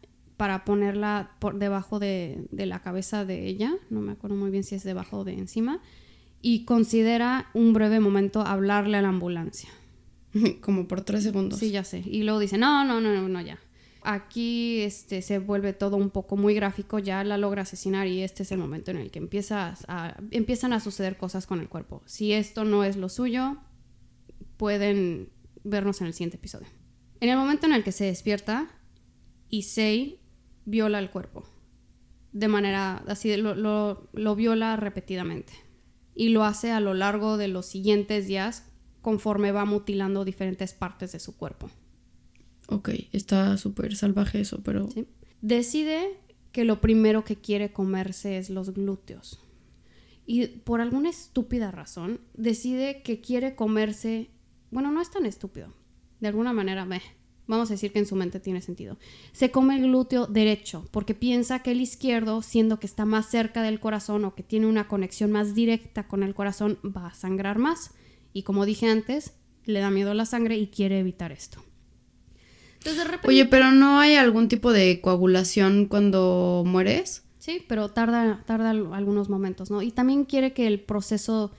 [0.43, 4.64] para ponerla por debajo de, de la cabeza de ella, no me acuerdo muy bien
[4.64, 5.80] si es debajo o de encima,
[6.40, 9.68] y considera un breve momento hablarle a la ambulancia.
[10.61, 11.61] Como por tres segundos.
[11.61, 12.03] Sí, ya sé.
[12.05, 13.61] Y luego dice, no, no, no, no, no, ya.
[14.03, 18.43] Aquí este, se vuelve todo un poco muy gráfico, ya la logra asesinar y este
[18.43, 22.03] es el momento en el que empieza a- empiezan a suceder cosas con el cuerpo.
[22.05, 23.59] Si esto no es lo suyo,
[24.57, 25.28] pueden
[25.62, 26.66] vernos en el siguiente episodio.
[27.20, 28.68] En el momento en el que se despierta,
[29.51, 30.18] Issei
[30.64, 31.44] viola el cuerpo.
[32.32, 35.52] De manera así, lo, lo- lo viola repetidamente.
[36.14, 38.68] Y lo hace a lo largo de los siguientes días
[39.00, 41.70] conforme va mutilando diferentes partes de su cuerpo.
[42.68, 44.88] Ok, está súper salvaje eso, pero...
[44.90, 45.06] ¿sí?
[45.40, 46.20] Decide
[46.52, 49.40] que lo primero que quiere comerse es los glúteos.
[50.24, 54.30] Y por alguna estúpida razón, decide que quiere comerse...
[54.70, 55.74] Bueno, no es tan estúpido.
[56.20, 57.02] De alguna manera, meh,
[57.47, 58.97] vamos a decir que en su mente tiene sentido.
[59.32, 63.62] Se come el glúteo derecho porque piensa que el izquierdo, siendo que está más cerca
[63.62, 67.59] del corazón o que tiene una conexión más directa con el corazón, va a sangrar
[67.59, 67.90] más.
[68.32, 69.34] Y como dije antes,
[69.64, 71.62] le da miedo la sangre y quiere evitar esto.
[72.78, 73.28] Entonces de repente...
[73.28, 77.22] Oye, pero ¿no hay algún tipo de coagulación cuando mueres?
[77.38, 79.82] Sí, pero tarda, tarda al- algunos momentos, ¿no?
[79.82, 81.53] Y también quiere que el proceso.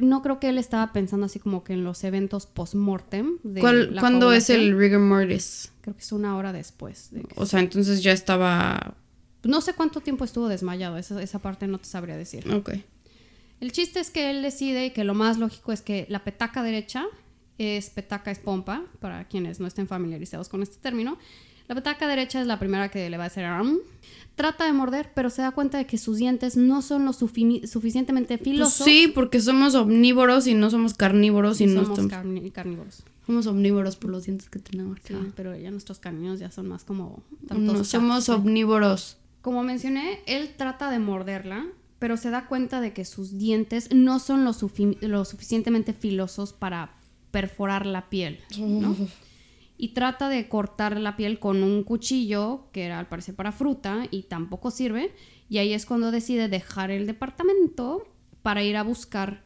[0.00, 3.38] No creo que él estaba pensando así como que en los eventos post-mortem.
[3.42, 5.72] de ¿Cuál- la ¿Cuándo es el rigor mortis?
[5.80, 7.08] Creo que es una hora después.
[7.10, 8.94] de O sea, entonces ya estaba...
[9.44, 12.52] No sé cuánto tiempo estuvo desmayado, esa, esa parte no te sabría decir.
[12.52, 12.70] Ok.
[13.60, 17.04] El chiste es que él decide que lo más lógico es que la petaca derecha
[17.58, 21.18] es petaca es pompa, para quienes no estén familiarizados con este término.
[21.68, 23.78] La petaca derecha es la primera que le va a hacer "Am".
[24.34, 27.66] Trata de morder, pero se da cuenta de que sus dientes no son lo sufi-
[27.66, 28.84] suficientemente Pues filosos.
[28.86, 33.02] sí, porque somos omnívoros y no somos carnívoros y, y no somos estamos- carni- carnívoros.
[33.26, 34.98] Somos omnívoros por los dientes que tenemos.
[35.04, 35.26] Sí, acá.
[35.36, 39.16] pero ya nuestros caninos ya son más como No, somos omnívoros.
[39.42, 41.66] Como mencioné, él trata de morderla,
[41.98, 44.52] pero se da cuenta de que sus dientes no son lo
[45.24, 46.92] suficientemente filosos para
[47.32, 48.94] perforar la piel, ¿no?
[49.78, 54.06] Y trata de cortar la piel con un cuchillo, que era al parecer para fruta,
[54.10, 55.14] y tampoco sirve.
[55.48, 58.06] Y ahí es cuando decide dejar el departamento
[58.42, 59.44] para ir a buscar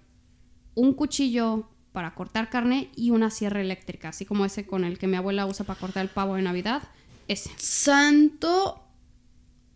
[0.75, 5.07] un cuchillo para cortar carne y una sierra eléctrica, así como ese con el que
[5.07, 6.83] mi abuela usa para cortar el pavo de Navidad.
[7.29, 7.51] Ese.
[7.59, 8.83] Santo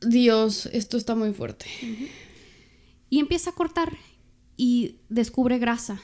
[0.00, 1.66] Dios, esto está muy fuerte.
[3.09, 3.96] Y empieza a cortar
[4.57, 6.00] y descubre grasa.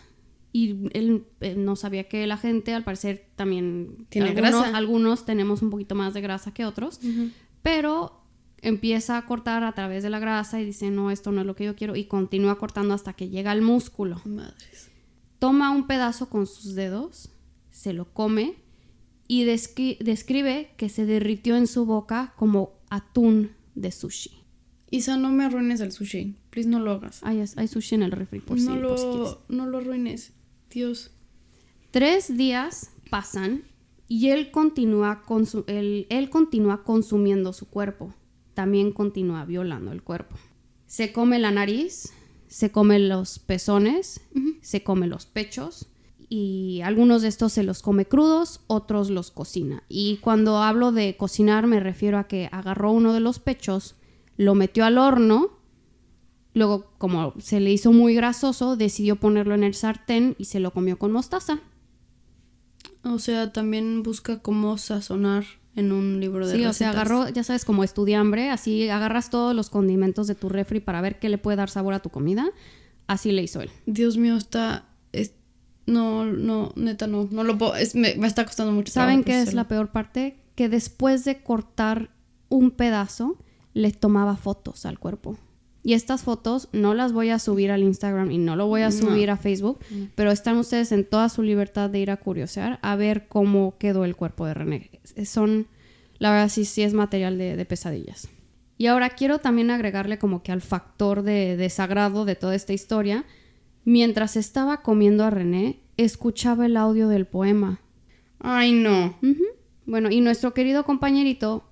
[0.55, 4.07] Y él eh, no sabía que la gente, al parecer, también...
[4.11, 4.77] Tiene algunos, grasa.
[4.77, 7.01] Algunos tenemos un poquito más de grasa que otros.
[7.63, 8.21] Pero
[8.61, 11.57] empieza a cortar a través de la grasa y dice, no, esto no es lo
[11.57, 11.97] que yo quiero.
[11.97, 14.21] Y continúa cortando hasta que llega al músculo.
[14.25, 14.91] Madres.
[15.39, 17.31] Toma un pedazo con sus dedos,
[17.71, 18.55] se lo come
[19.27, 24.31] y descri- describe que se derritió en su boca como atún de sushi.
[24.91, 26.37] Isa, no me arruines el sushi.
[26.51, 27.21] Please, no lo hagas.
[27.25, 29.19] Hay, hay sushi en el refri por si, no, por si quieres.
[29.31, 30.35] lo, no lo arruines.
[30.73, 31.11] Dios.
[31.91, 33.65] Tres días pasan
[34.09, 38.15] y él continúa, consu- él, él continúa consumiendo su cuerpo.
[38.55, 40.37] También continúa violando el cuerpo.
[40.87, 42.13] Se come la nariz,
[42.49, 44.21] se come los pezones,
[44.61, 45.89] se come los pechos
[46.29, 49.85] y algunos de estos se los come crudos, otros los cocina.
[49.89, 53.97] Y cuando hablo de cocinar me refiero a que agarró uno de los pechos,
[54.37, 55.62] lo metió al horno
[56.55, 60.71] Luego, como se le hizo muy grasoso, decidió ponerlo en el sartén y se lo
[60.73, 61.61] comió con mostaza.
[63.05, 65.45] O sea, también busca cómo sazonar
[65.75, 69.55] en un libro de Sí, o sea, agarró, ya sabes, como estudiambre, así agarras todos
[69.57, 72.51] los condimentos de tu refri para ver qué le puede dar sabor a tu comida.
[73.07, 73.71] Así le hizo él.
[73.87, 74.87] Dios mío, está...
[75.13, 75.35] es-
[75.87, 77.27] no, no, neta, no.
[77.31, 77.75] No lo puedo...
[77.75, 80.37] es- me, me está costando mucho ¿Saben qué es la peor parte?
[80.55, 82.11] Que después de cortar
[82.51, 83.39] un pedazo,
[83.75, 85.39] le tomaba fotos al cuerpo.
[85.85, 88.91] Y estas fotos no las voy a subir al Instagram y no lo voy a
[88.91, 88.93] No.
[88.93, 89.81] subir a Facebook,
[90.15, 94.05] pero están ustedes en toda su libertad de ir a curiosear a ver cómo quedó
[94.05, 94.91] el cuerpo de René.
[95.25, 95.67] Son,
[96.19, 98.29] la verdad, sí, sí es material de, de pesadillas.
[98.79, 103.25] Y ahora quiero también agregarle como que al factor de desagrado de toda esta historia.
[103.85, 107.81] Mientras estaba comiendo a René, escuchaba el audio del poema.
[108.39, 109.17] Ay, no.
[109.87, 111.65] Bueno, y nuestro querido compañerito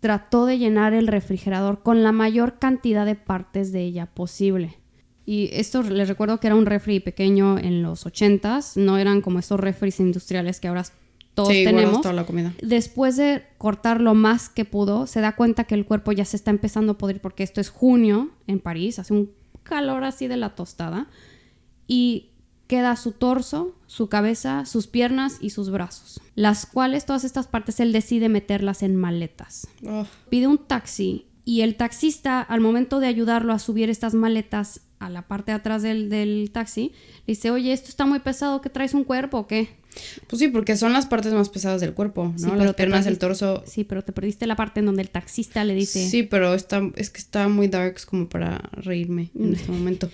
[0.00, 4.78] trató de llenar el refrigerador con la mayor cantidad de partes de ella posible.
[5.26, 9.38] Y esto les recuerdo que era un refri pequeño en los 80s, no eran como
[9.38, 10.84] estos refris industriales que ahora
[11.34, 12.00] todos sí, tenemos.
[12.00, 12.52] toda la comida.
[12.62, 16.36] Después de cortar lo más que pudo, se da cuenta que el cuerpo ya se
[16.36, 19.30] está empezando a podrir porque esto es junio en París, hace un
[19.62, 21.06] calor así de la tostada.
[21.86, 22.29] Y
[22.70, 27.80] queda su torso, su cabeza, sus piernas y sus brazos, las cuales todas estas partes
[27.80, 29.66] él decide meterlas en maletas.
[30.28, 35.10] Pide un taxi y el taxista al momento de ayudarlo a subir estas maletas a
[35.10, 36.92] la parte de atrás del, del taxi,
[37.26, 39.70] le dice, oye, esto está muy pesado, ¿que traes un cuerpo o qué?
[40.28, 42.38] Pues sí, porque son las partes más pesadas del cuerpo, ¿no?
[42.38, 43.64] Sí, pero las piernas, el torso.
[43.66, 46.88] Sí, pero te perdiste la parte en donde el taxista le dice, Sí, pero está,
[46.94, 50.08] es que está muy darks como para reírme en este momento.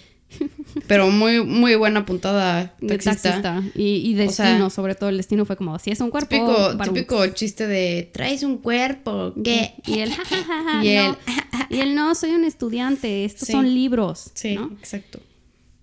[0.86, 3.40] Pero muy, muy buena puntada de taxista.
[3.42, 3.62] taxista.
[3.74, 6.28] Y, y O sea, destino, sobre todo el destino fue como, si es un cuerpo,
[6.28, 6.94] Típico, varón".
[6.94, 9.74] típico chiste de traes un cuerpo, ¿qué?
[9.86, 11.02] Y él, "Ja, ja, ja, ja, Y no".
[11.10, 11.16] él,
[11.70, 13.52] y él, no, soy un estudiante, estos Sí.
[13.52, 14.70] son libros, Sí, ¿no?
[14.78, 15.20] exacto.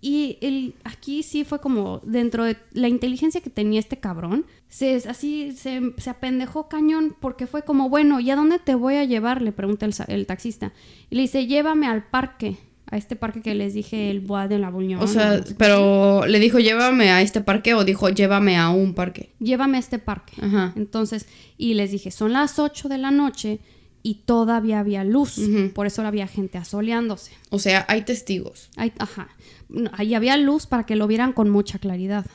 [0.06, 4.96] Y el, aquí sí fue como dentro de la inteligencia que tenía este cabrón, se,
[5.08, 9.06] así se, se apendejó cañón porque fue como, bueno, ¿y a dónde te voy a
[9.06, 9.42] llevar?
[9.42, 10.74] Le pregunta el, el taxista.
[11.10, 12.58] Y le dice, llévame al parque,
[12.94, 15.02] a este parque que les dije, el Bois de la Bouillon.
[15.02, 15.56] O sea, no sé.
[15.58, 19.32] pero le dijo llévame a este parque o dijo llévame a un parque.
[19.40, 20.34] llévame a este parque.
[20.42, 20.74] Ajá.
[20.76, 21.26] Entonces,
[21.58, 23.60] y les dije, son las 8 de la noche
[24.04, 25.40] y todavía había luz,
[25.74, 27.32] por eso había gente asoleándose.
[27.50, 28.70] O sea, hay testigos.
[28.76, 29.30] Ahí, ajá.
[29.94, 32.26] Ahí había luz para que lo vieran con mucha claridad.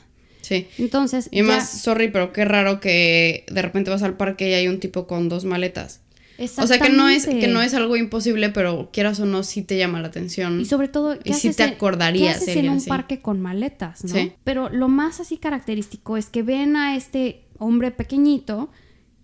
[0.41, 0.67] Sí.
[0.79, 4.53] Entonces, Y ya- más, sorry, pero qué raro que de repente vas al parque y
[4.53, 6.01] hay un tipo con dos maletas.
[6.57, 9.61] O sea, que no es que no es algo imposible, pero quieras o no, sí
[9.61, 10.61] te llama la atención.
[10.61, 12.89] Y sobre todo, Y sí te acordarías, ¿qué haces en sería un así.
[12.89, 14.13] parque con maletas, no?
[14.13, 14.31] Sí.
[14.43, 18.69] Pero lo más así característico es que ven a este hombre pequeñito,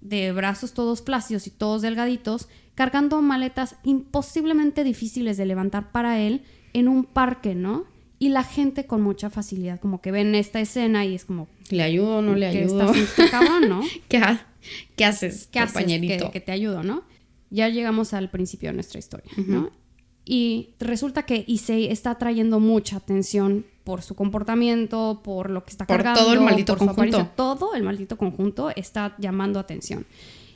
[0.01, 6.41] de brazos todos flácidos y todos delgaditos, cargando maletas imposiblemente difíciles de levantar para él
[6.73, 7.85] en un parque, ¿no?
[8.19, 11.83] Y la gente con mucha facilidad, como que ven esta escena y es como, ¿Le
[11.83, 12.93] ayudo o no le ¿qué ayudo?
[12.93, 13.81] está cabrón, no?
[14.09, 14.21] ¿Qué,
[14.95, 15.73] qué haces, ¿Qué haces?
[15.73, 16.25] compañerito?
[16.27, 17.03] Que, que te ayudo, ¿no?
[17.49, 19.71] Ya llegamos al principio de nuestra historia, ¿no?
[20.25, 25.85] Y resulta que Issei está atrayendo mucha atención por su comportamiento, por lo que está
[25.85, 26.19] Por cargando.
[26.21, 27.29] todo el maldito por conjunto.
[27.35, 30.05] Todo el maldito conjunto está llamando atención.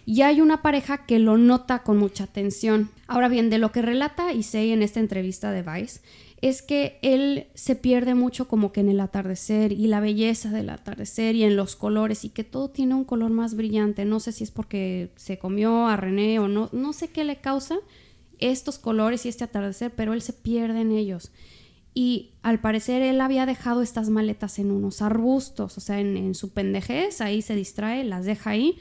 [0.07, 2.89] Y hay una pareja que lo nota con mucha atención.
[3.05, 6.01] Ahora bien, de lo que relata Issei en esta entrevista de Vice,
[6.41, 10.69] es que él se pierde mucho como que en el atardecer y la belleza del
[10.69, 14.05] atardecer y en los colores y que todo tiene un color más brillante.
[14.05, 17.41] No sé si es porque se comió a René o no, no sé qué le
[17.41, 17.77] causa
[18.37, 21.31] estos colores y este atardecer, pero él se pierde en ellos.
[21.93, 26.35] Y al parecer él había dejado estas maletas en unos arbustos, o sea, en, en
[26.35, 28.77] su pendejez, ahí se distrae, las deja ahí,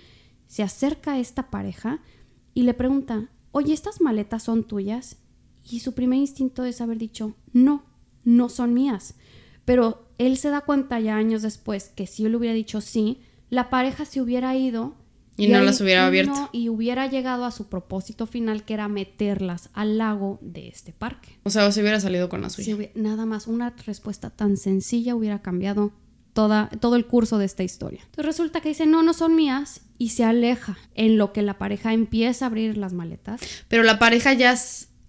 [0.47, 2.01] se acerca a esta pareja
[2.55, 5.17] y le pregunta, oye, estas maletas son tuyas.
[5.71, 7.85] Y su primer instinto es haber dicho, no,
[8.25, 9.15] no son mías.
[9.65, 13.71] Pero él se da cuenta ya años después que si él hubiera dicho sí, la
[13.71, 14.95] pareja se hubiera ido.
[15.37, 16.33] Y no ahí- las hubiera y abierto.
[16.33, 20.93] no, y hubiera llegado a su propósito final, que era meterlas al lago de este
[20.93, 21.29] parque.
[21.45, 22.75] O sea, o se hubiera salido con la suya.
[22.75, 25.93] hubiera- nada más una respuesta tan sencilla hubiera cambiado
[26.33, 28.01] toda, todo el curso de esta historia.
[28.07, 31.59] Entonces resulta que dice, no, no son mías, y se aleja, en lo que la
[31.59, 33.41] pareja empieza a abrir las maletas.
[33.69, 34.57] Pero la pareja ya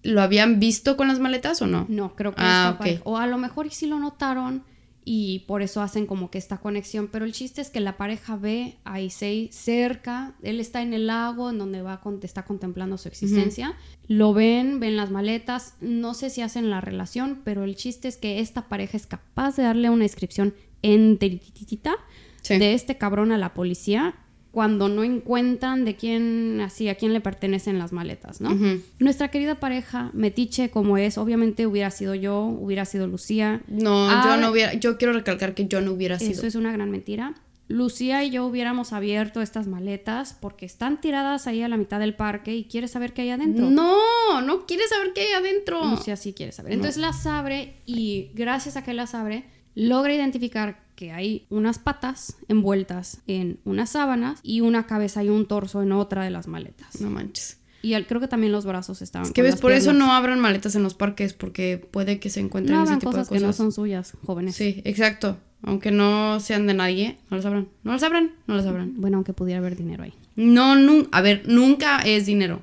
[0.10, 1.86] lo habían visto con las maletas o no?
[1.89, 2.78] No, creo que Ah, ok.
[2.80, 4.64] pareja- O a lo mejor sí lo notaron
[5.05, 7.07] y por eso hacen como que esta conexión.
[7.12, 10.36] Pero el chiste es que la pareja ve a Issei cerca.
[10.43, 13.76] Él está en el lago en donde va con- está contemplando su existencia.
[14.07, 15.76] Lo ven, ven las maletas.
[15.82, 19.55] No sé si hacen la relación, pero el chiste es que esta pareja es capaz
[19.55, 20.53] de darle una descripción
[20.84, 21.95] enterititita
[22.41, 22.57] Sí.
[22.57, 24.16] de este cabrón a la policía
[24.52, 28.58] cuando no encuentran de quién así a quién le pertenecen las maletas, ¿no?
[28.97, 33.62] Nuestra querida pareja, metiche como es, obviamente hubiera sido yo, hubiera sido Lucía.
[33.68, 36.32] No, Ah, yo no hubiera, yo quiero recalcar que yo no hubiera sido.
[36.32, 37.36] Eso es una gran mentira.
[37.68, 42.16] Lucía y yo hubiéramos abierto estas maletas porque están tiradas ahí a la mitad del
[42.16, 43.70] parque y quiere saber qué hay adentro.
[43.70, 45.86] No, no quieres saber qué hay adentro.
[45.86, 46.74] Lucía sí quiere saber.
[46.74, 49.45] Entonces las abre y gracias a que las abre,
[49.76, 55.47] logra identificar que hay unas patas envueltas en unas sábanas y una cabeza y un
[55.47, 57.00] torso en otra de las maletas.
[57.00, 57.58] No manches.
[57.82, 59.26] Y creo que también los brazos estaban.
[59.28, 62.41] Es que ves, por eso no abran maletas en los parques, porque puede que se
[62.41, 63.41] encuentren No ese tipo cosas, de cosas.
[63.41, 64.58] que no son suyas, jóvenes.
[64.58, 65.38] Sí, exacto.
[65.62, 67.70] Aunque no sean de nadie, no las abran.
[67.86, 68.95] No las abran, no las abran.
[68.97, 70.14] Bueno, aunque pudiera haber dinero ahí.
[70.36, 72.62] No, nun- a ver, nunca es dinero.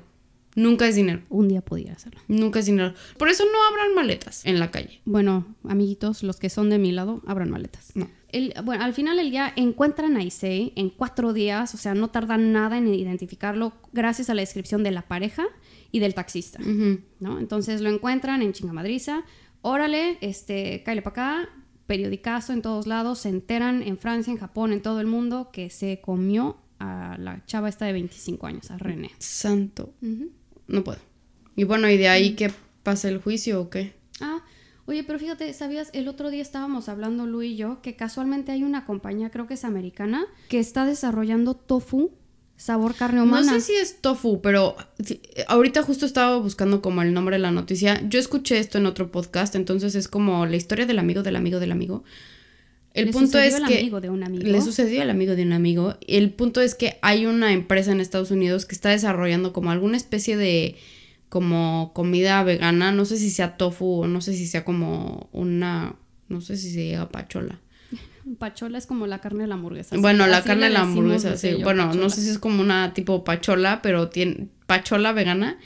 [0.53, 1.21] Nunca es dinero.
[1.29, 2.19] Un día pudiera hacerlo.
[2.27, 2.93] Nunca es dinero.
[3.17, 5.01] Por eso no abran maletas en la calle.
[5.05, 7.91] Bueno, amiguitos, los que son de mi lado, abran maletas.
[7.95, 8.07] No.
[8.29, 12.09] El- bueno, al final del día encuentran a Issei en cuatro días, o sea, no
[12.09, 15.45] tardan nada en identificarlo gracias a la descripción de la pareja
[15.91, 16.59] y del taxista.
[17.19, 17.39] ¿no?
[17.39, 19.23] Entonces lo encuentran en chingamadriza,
[19.61, 21.11] órale, este, cáele para
[21.41, 21.49] acá,
[21.85, 25.69] periodicazo en todos lados, se enteran en Francia, en Japón, en todo el mundo que
[25.69, 29.11] se comió a la chava esta de 25 años, a René.
[29.19, 29.93] Santo.
[30.67, 30.99] No puedo.
[31.55, 32.51] Y bueno, ¿y de ahí qué
[32.83, 33.93] pasa el juicio o qué?
[34.19, 34.41] Ah,
[34.87, 35.89] oye, pero fíjate, ¿sabías?
[35.93, 39.53] El otro día estábamos hablando Lu y yo que casualmente hay una compañía, creo que
[39.53, 42.11] es americana, que está desarrollando tofu
[42.55, 43.45] sabor carne humana.
[43.45, 44.75] No sé si es tofu, pero
[45.47, 48.01] ahorita justo estaba buscando como el nombre de la noticia.
[48.09, 51.59] Yo escuché esto en otro podcast, entonces es como la historia del amigo del amigo
[51.59, 52.03] del amigo.
[52.93, 54.43] El Le punto sucedió es al que amigo de un amigo.
[54.43, 55.97] le sucedió al amigo de un amigo.
[56.07, 59.97] El punto es que hay una empresa en Estados Unidos que está desarrollando como alguna
[59.97, 60.77] especie de
[61.29, 65.95] como comida vegana, no sé si sea tofu o no sé si sea como una,
[66.29, 67.59] no sé si se diga pachola.
[68.39, 69.95] Pachola es como la carne de la hamburguesa.
[69.97, 71.51] Bueno, la así carne de la hamburguesa, sí.
[71.51, 75.57] yo, Bueno, no sé si es como una tipo pachola, pero tiene pachola vegana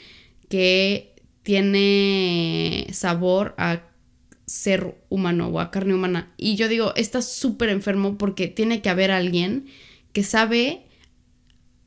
[0.48, 3.82] que tiene sabor a
[4.46, 6.32] ser humano o a carne humana.
[6.36, 9.66] Y yo digo, está súper enfermo porque tiene que haber alguien
[10.12, 10.86] que sabe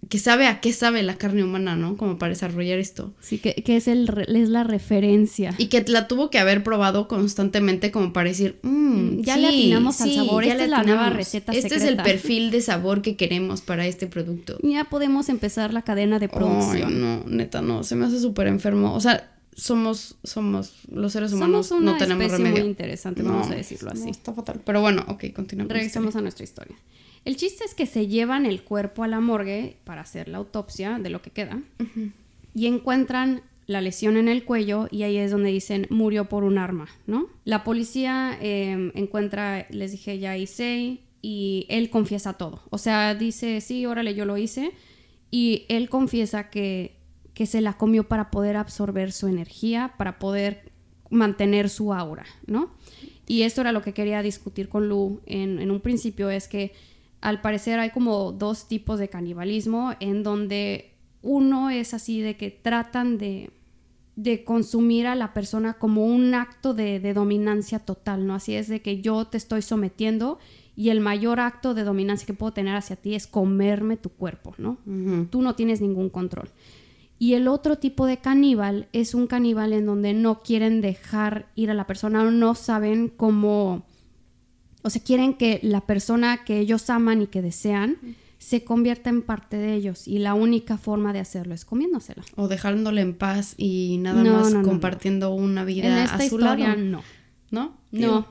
[0.09, 1.97] que sabe a qué sabe la carne humana, ¿no?
[1.97, 3.13] Como para desarrollar esto.
[3.21, 5.55] Sí, que, que es, el, es la referencia.
[5.57, 9.99] Y que la tuvo que haber probado constantemente como para decir, "Mm, Ya le atinamos
[10.01, 12.03] al sí, sabor, ya esta le es la nueva receta Este es el secreta".
[12.03, 14.57] perfil de sabor que queremos para este producto.
[14.61, 17.01] Ya podemos empezar la cadena de Ay, producción.
[17.01, 18.93] no, neta, no, se me hace súper enfermo.
[18.93, 22.63] O sea, somos, somos, los seres humanos Somos una no tenemos especie remedio.
[22.63, 24.09] muy interesante, No, vamos a decirlo no, así.
[24.09, 24.61] está fatal.
[24.65, 25.71] Pero bueno, ok, continuamos.
[25.73, 26.75] Regresamos a nuestra historia.
[27.25, 30.99] El chiste es que se llevan el cuerpo a la morgue para hacer la autopsia
[30.99, 31.59] de lo que queda
[32.53, 36.59] y encuentran la lesión en el cuello y ahí es donde dicen murió por un
[36.59, 37.27] arma, ¿no?
[37.43, 42.61] La policía eh, encuentra, les dije ya Issei y él confiesa todo.
[42.69, 44.71] O sea, dice, sí, órale, yo lo hice
[45.31, 46.95] y él confiesa que,
[47.33, 50.71] que se la comió para poder absorber su energía, para poder
[51.09, 52.69] mantener su aura, ¿no?
[53.27, 56.73] Y esto era lo que quería discutir con Lu en, en un principio, es que
[57.25, 62.51] al parecer hay como dos tipos de canibalismo en donde uno es así de que
[62.51, 63.49] tratan de,
[64.15, 68.35] de consumir a la persona como un acto de, de dominancia total, ¿no?
[68.35, 70.37] Así es de que yo te estoy sometiendo
[70.75, 74.53] y el mayor acto de dominancia que puedo tener hacia ti es comerme tu cuerpo,
[74.59, 74.77] ¿no?
[75.31, 76.49] Tú no tienes ningún control.
[77.17, 81.71] Y el otro tipo de caníbal es un caníbal en donde no quieren dejar ir
[81.71, 83.83] a la persona o no saben cómo,
[84.85, 87.97] o sea, quieren que la persona que ellos aman y que desean
[88.37, 92.23] se convierta en parte de ellos y la única forma de hacerlo es comiéndosela.
[92.35, 94.67] O dejándole en paz y nada No, más no, no, no.
[94.69, 96.81] compartiendo una vida en esta a su historia lado.
[96.81, 97.01] no.
[97.51, 97.77] ¿No?
[97.91, 98.27] No,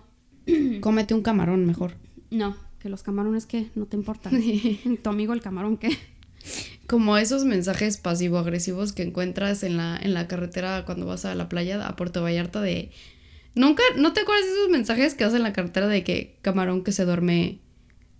[0.47, 1.95] Digo, cómete un camarón mejor.
[2.31, 4.41] no, que los camarones que no te importan.
[5.03, 5.89] tu amigo el camarón que
[6.87, 11.49] como esos mensajes pasivo-agresivos que encuentras en la, en la carretera cuando vas a la
[11.49, 12.91] playa a Puerto Vallarta de...
[13.55, 16.83] Nunca, ¿no te acuerdas de esos mensajes que hacen en la carretera de que camarón
[16.83, 17.61] que se duerme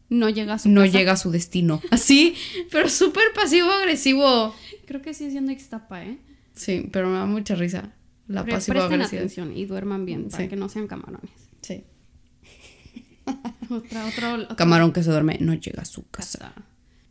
[0.09, 0.93] No llega a su no casa.
[0.99, 1.81] llega a su destino?
[1.91, 2.35] Así,
[2.71, 4.55] pero súper pasivo-agresivo.
[4.87, 6.19] Creo que sí siendo Ixtapa, ¿eh?
[6.55, 7.93] Sí, pero me da mucha risa.
[8.29, 9.21] La Pre- presten pasivo-agresiva.
[9.21, 10.49] atención y duerman bien para Sí.
[10.49, 11.31] que no sean camarones.
[11.63, 11.83] Sí.
[13.71, 16.39] Otra, otro, otro- Camarón que se duerme no llega a su casa.
[16.39, 16.55] casa.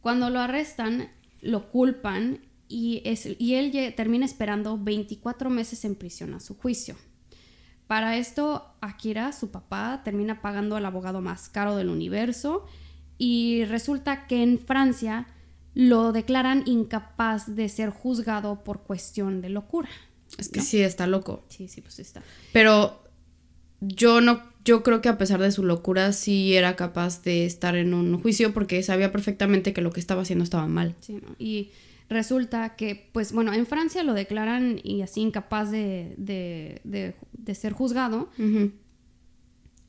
[0.02, 1.10] Cuando lo arrestan,
[1.42, 6.96] lo culpan y, es, y él termina esperando 24 meses en prisión a su juicio.
[7.88, 12.66] Para esto, Akira, su papá, termina pagando al abogado más caro del universo
[13.18, 15.28] y resulta que en Francia
[15.76, 19.90] lo declaran incapaz de ser juzgado por cuestión de locura.
[20.38, 21.44] Es que sí, está loco.
[21.50, 22.24] Sí, sí, pues está.
[22.54, 23.04] Pero
[23.82, 27.76] yo no, yo creo que a pesar de su locura, sí era capaz de estar
[27.76, 30.96] en un juicio porque sabía perfectamente que lo que estaba haciendo estaba mal.
[31.02, 31.36] Sí, ¿no?
[31.38, 31.72] Y
[32.10, 37.56] resulta que, pues bueno, en Francia lo declaran y así incapaz de, de- de- de
[37.56, 38.30] ser juzgado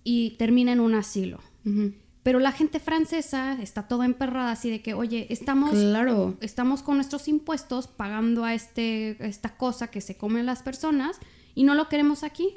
[0.03, 1.41] y termina en un asilo.
[2.23, 6.37] Pero la gente francesa está toda emperrada así de que, oye, estamos, Claro.
[6.41, 11.19] estamos con nuestros impuestos pagando a este, esta cosa que se comen las personas
[11.55, 12.55] y no lo queremos aquí.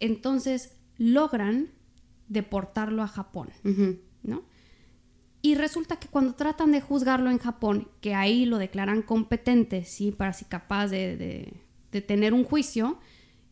[0.00, 1.70] Entonces logran
[2.28, 3.50] deportarlo a Japón.
[4.22, 4.42] ¿no?
[5.42, 10.10] Y resulta que cuando tratan de juzgarlo en Japón, que ahí lo declaran competente, sí,
[10.12, 11.52] para si capaz de, de-
[11.92, 12.98] de tener un juicio,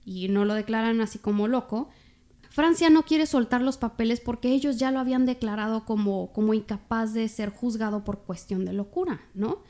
[0.07, 1.91] y no lo declaran así como loco,
[2.49, 7.13] Francia no quiere soltar los papeles porque ellos ya lo habían declarado como, como incapaz
[7.13, 9.63] de ser juzgado por cuestión de locura, ¿no?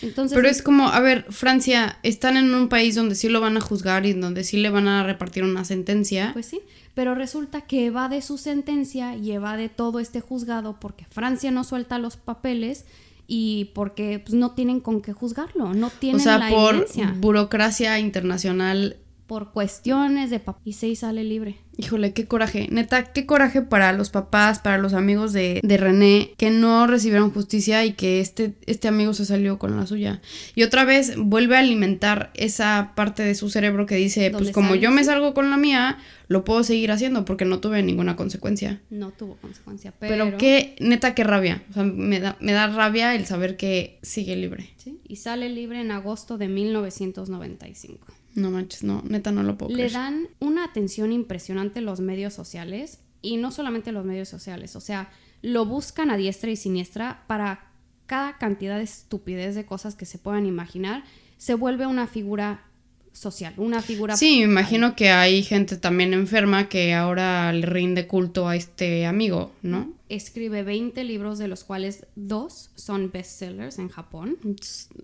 [0.00, 3.58] Entonces, Pero es como, a ver, Francia, están en un país donde sí lo van
[3.58, 6.30] a juzgar y donde sí le van a repartir una sentencia.
[6.32, 6.60] Pues sí,
[6.94, 11.98] pero resulta que evade su sentencia y evade todo este juzgado porque Francia no suelta
[11.98, 12.86] los papeles
[13.26, 17.14] y porque pues, no tienen con qué juzgarlo, no o tienen sea, la por evidencia.
[17.18, 18.96] burocracia internacional.
[19.26, 20.62] Por cuestiones de papel.
[20.64, 21.56] Y se sale libre.
[21.78, 22.68] Híjole, qué coraje.
[22.70, 27.30] Neta, qué coraje para los papás, para los amigos de, de René, que no recibieron
[27.30, 30.20] justicia y que este, este amigo se salió con la suya.
[30.54, 34.52] Y otra vez vuelve a alimentar esa parte de su cerebro que dice, pues ¿Dónde
[34.52, 35.98] como yo me salgo con la mía,
[36.28, 38.82] lo puedo seguir haciendo porque no tuve ninguna consecuencia.
[38.90, 40.26] No tuvo consecuencia, pero...
[40.26, 41.62] Pero, qué, neta, qué rabia.
[41.70, 44.70] O sea, me da, me da rabia el saber que sigue libre.
[44.76, 48.06] Sí, Y sale libre en agosto de 1995.
[48.34, 49.92] No manches, no, neta no lo puedo Le creer.
[49.92, 55.10] dan una atención impresionante los medios sociales y no solamente los medios sociales, o sea,
[55.42, 57.70] lo buscan a diestra y siniestra para
[58.06, 61.04] cada cantidad de estupidez de cosas que se puedan imaginar,
[61.36, 62.64] se vuelve una figura
[63.12, 64.16] social, una figura...
[64.16, 69.06] Sí, me imagino que hay gente también enferma que ahora le rinde culto a este
[69.06, 69.92] amigo, ¿no?
[70.08, 74.38] Escribe 20 libros de los cuales dos son bestsellers en Japón.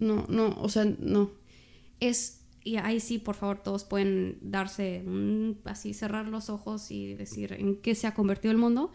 [0.01, 1.31] No, no, o sea, no.
[2.01, 2.38] Es,
[2.69, 7.53] y ahí sí, por favor, todos pueden darse un, así, cerrar los ojos y decir
[7.55, 8.91] en qué se ha convertido el mundo.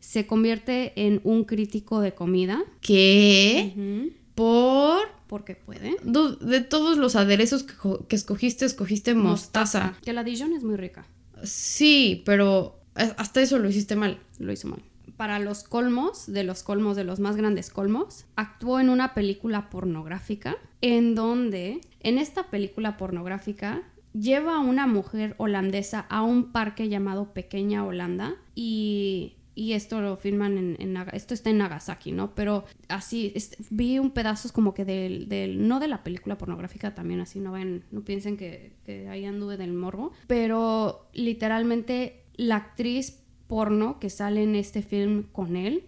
[0.00, 2.62] Se convierte en un crítico de comida.
[2.80, 4.10] ¿Qué?
[4.34, 5.00] Por...
[5.26, 5.96] Porque puede.
[6.02, 7.74] De todos los aderezos que,
[8.08, 9.96] que escogiste, escogiste mostaza.
[10.04, 11.06] Que la Dijon es muy rica.
[11.44, 14.18] Sí, pero a- hasta eso lo hiciste mal.
[14.38, 14.82] Lo hizo mal.
[15.20, 19.68] Para los colmos, de los colmos, de los más grandes colmos, actuó en una película
[19.68, 23.82] pornográfica en donde, en esta película pornográfica,
[24.14, 30.16] lleva a una mujer holandesa a un parque llamado Pequeña Holanda y, y esto lo
[30.16, 32.34] filman en, esto está en Nagasaki, ¿no?
[32.34, 33.34] Pero así,
[33.68, 37.52] vi un pedazo como que del, del, no de la película pornográfica también, así no
[37.52, 43.20] ven, no piensen que, que ahí anduve del morbo, pero literalmente la actriz
[43.50, 45.84] porno que sale en este film con él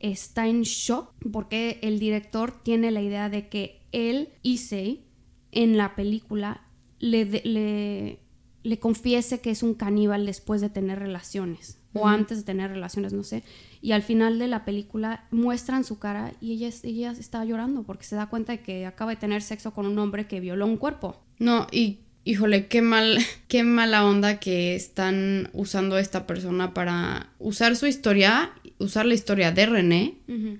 [0.00, 5.06] está en shock porque el director tiene la idea de que él, Issei,
[5.52, 6.66] en la película
[6.98, 8.18] le, le,
[8.64, 13.12] le confiese que es un caníbal después de tener relaciones o antes de tener relaciones,
[13.12, 13.44] no sé.
[13.80, 18.04] Y al final de la película muestran su cara y ella, ella está llorando porque
[18.04, 20.76] se da cuenta de que acaba de tener sexo con un hombre que violó un
[20.76, 21.22] cuerpo.
[21.38, 23.18] No, y híjole, qué mal,
[23.48, 29.14] qué mala onda que están usando a esta persona para usar su historia, usar la
[29.14, 30.14] historia de René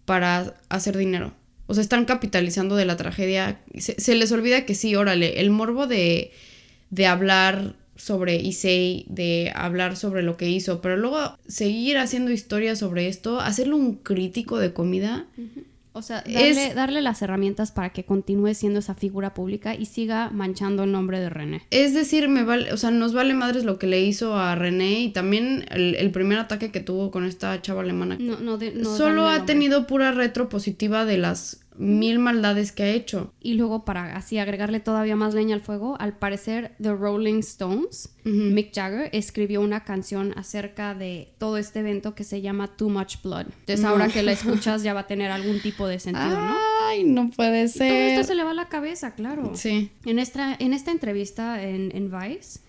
[0.04, 1.34] para hacer dinero.
[1.66, 3.60] O sea, están capitalizando de la tragedia.
[3.78, 6.30] Se, se les olvida que sí, órale, el morbo de,
[6.90, 12.78] de hablar sobre Issei, de hablar sobre lo que hizo, pero luego seguir haciendo historias
[12.78, 15.26] sobre esto, hacerlo un crítico de comida.
[15.97, 19.86] O sea, darle, Es- darle las herramientas para que continúe siendo esa figura pública y
[19.86, 21.62] siga manchando el nombre de René.
[21.70, 25.01] Es decir, me vale, o sea, nos vale madres lo que le hizo a René
[25.01, 28.16] y también el, el primer ataque que tuvo con esta chava alemana.
[28.18, 29.55] No, no de- no Solo ha nombre.
[29.55, 33.32] tenido pura retro positiva de las mil maldades que ha hecho.
[33.40, 38.14] Y luego, para así agregarle todavía más leña al fuego, al parecer The Rolling Stones,
[38.24, 43.22] Mick Jagger, escribió una canción acerca de todo este evento que se llama Too Much
[43.22, 43.46] Blood.
[43.60, 46.56] Entonces, ahora que la escuchas, ya va a tener algún tipo de sentido, ¿no?
[46.88, 47.88] Ay, no puede ser.
[47.88, 49.52] Todo esto se le va a la cabeza, claro.
[49.54, 49.90] Sí.
[50.04, 52.60] En esta, en esta entrevista en, en Vice,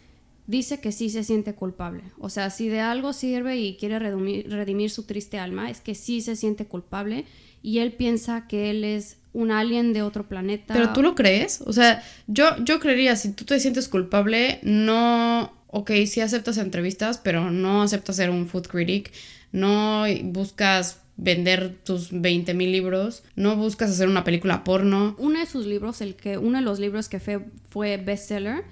[0.48, 2.04] dice que sí se siente culpable.
[2.20, 5.96] O sea, si de algo sirve y quiere redimir, redimir su triste alma, es que
[5.96, 7.26] sí se siente culpable
[7.66, 10.76] y él piensa que él es un alien de otro planeta.
[10.76, 11.62] ¿Pero tú lo crees?
[11.66, 15.52] O sea, yo, yo creería, si tú te sientes culpable, no...
[15.68, 19.12] Ok, sí aceptas entrevistas, pero no aceptas ser un food critic,
[19.52, 25.16] no buscas vender tus 20 mil libros, no buscas hacer una película porno.
[25.18, 28.64] Uno de sus libros, el que, uno de los libros que fue, fue bestseller,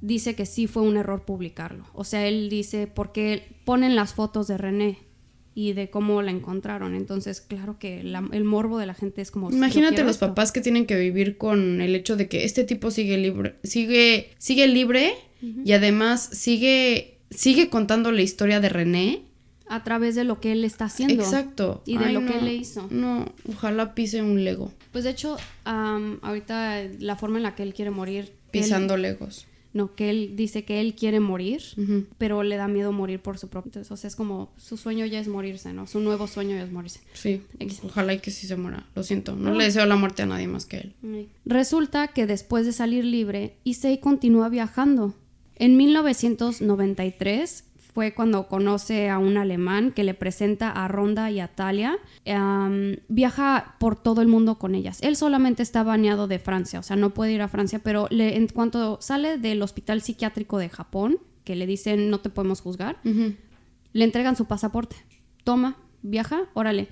[0.00, 1.84] dice que sí fue un error publicarlo.
[1.94, 4.98] O sea, él dice, porque ponen las fotos de René
[5.54, 6.94] y de cómo la encontraron.
[6.94, 9.50] Entonces, claro que la- el morbo de la gente es como...
[9.50, 10.28] Imagínate "Yo quiero los esto".
[10.28, 14.30] papás que tienen que vivir con el hecho de que este tipo sigue libre, sigue,
[14.38, 15.12] sigue libre
[15.64, 19.22] y además sigue, sigue contando la historia de René.
[19.68, 21.22] A través de lo que él está haciendo.
[21.22, 21.82] Exacto.
[21.86, 22.88] Y de Ay, lo que él le hizo.
[22.90, 27.62] No, ojalá pise un Lego, Pues de hecho, am, ahorita la forma en la que
[27.62, 28.24] él quiere morir...
[28.24, 29.46] él- pisando Legos.
[29.72, 31.62] No, que él dice que él quiere morir,
[32.18, 33.68] pero le da miedo morir por su propio...
[33.70, 35.86] Entonces, o sea, es como su sueño ya es morirse, ¿no?
[35.86, 37.00] Su nuevo sueño ya es morirse.
[37.12, 37.42] Sí,
[37.84, 38.86] ojalá y que sí se muera.
[38.96, 39.56] Lo siento, no No.
[39.56, 41.28] le deseo la muerte a nadie más que él.
[41.46, 45.14] Resulta que después de salir libre, Issei continúa viajando.
[45.56, 51.48] En 1993 fue cuando conoce a un alemán que le presenta a Ronda y a
[51.48, 51.98] Talia.
[53.08, 55.00] Viaja por todo el mundo con ellas.
[55.02, 58.36] Él solamente está baneado de Francia, o sea, no puede ir a Francia, pero le-
[58.36, 62.98] en cuanto sale del hospital psiquiátrico de Japón, que le dicen no te podemos juzgar,
[63.02, 64.96] le entregan su pasaporte.
[65.44, 66.88] Toma, viaja, órale.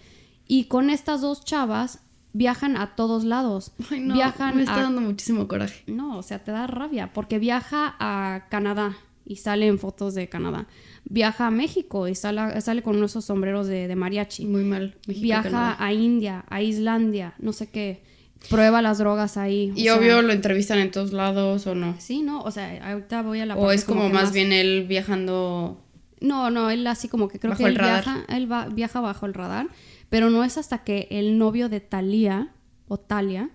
[0.47, 2.01] Y con estas dos chavas
[2.33, 3.73] viajan a todos lados.
[3.91, 5.85] Ay, no, viajan me está a dando muchísimo coraje.
[5.87, 10.29] no, o sea, te da rabia porque viaja a Canadá y sale en fotos de
[10.29, 10.67] Canadá.
[11.11, 14.45] Viaja a México y sale, sale con esos sombreros de, de mariachi.
[14.45, 14.97] Muy mal.
[15.07, 15.77] México, Viaja Canadá.
[15.79, 18.03] a India, a Islandia, no sé qué.
[18.51, 19.73] Prueba las drogas ahí.
[19.75, 21.97] Y sea, obvio lo entrevistan en todos lados o no.
[21.99, 22.43] Sí, ¿no?
[22.43, 25.83] O sea, ahorita voy a la O es como, más bien él viajando.
[26.21, 28.05] No, no, él así como que creo Bajo que el él radar.
[28.05, 29.69] viaja, él va, viaja bajo el radar,
[30.11, 32.53] pero no es hasta que el novio de Talía
[32.87, 33.51] o Talia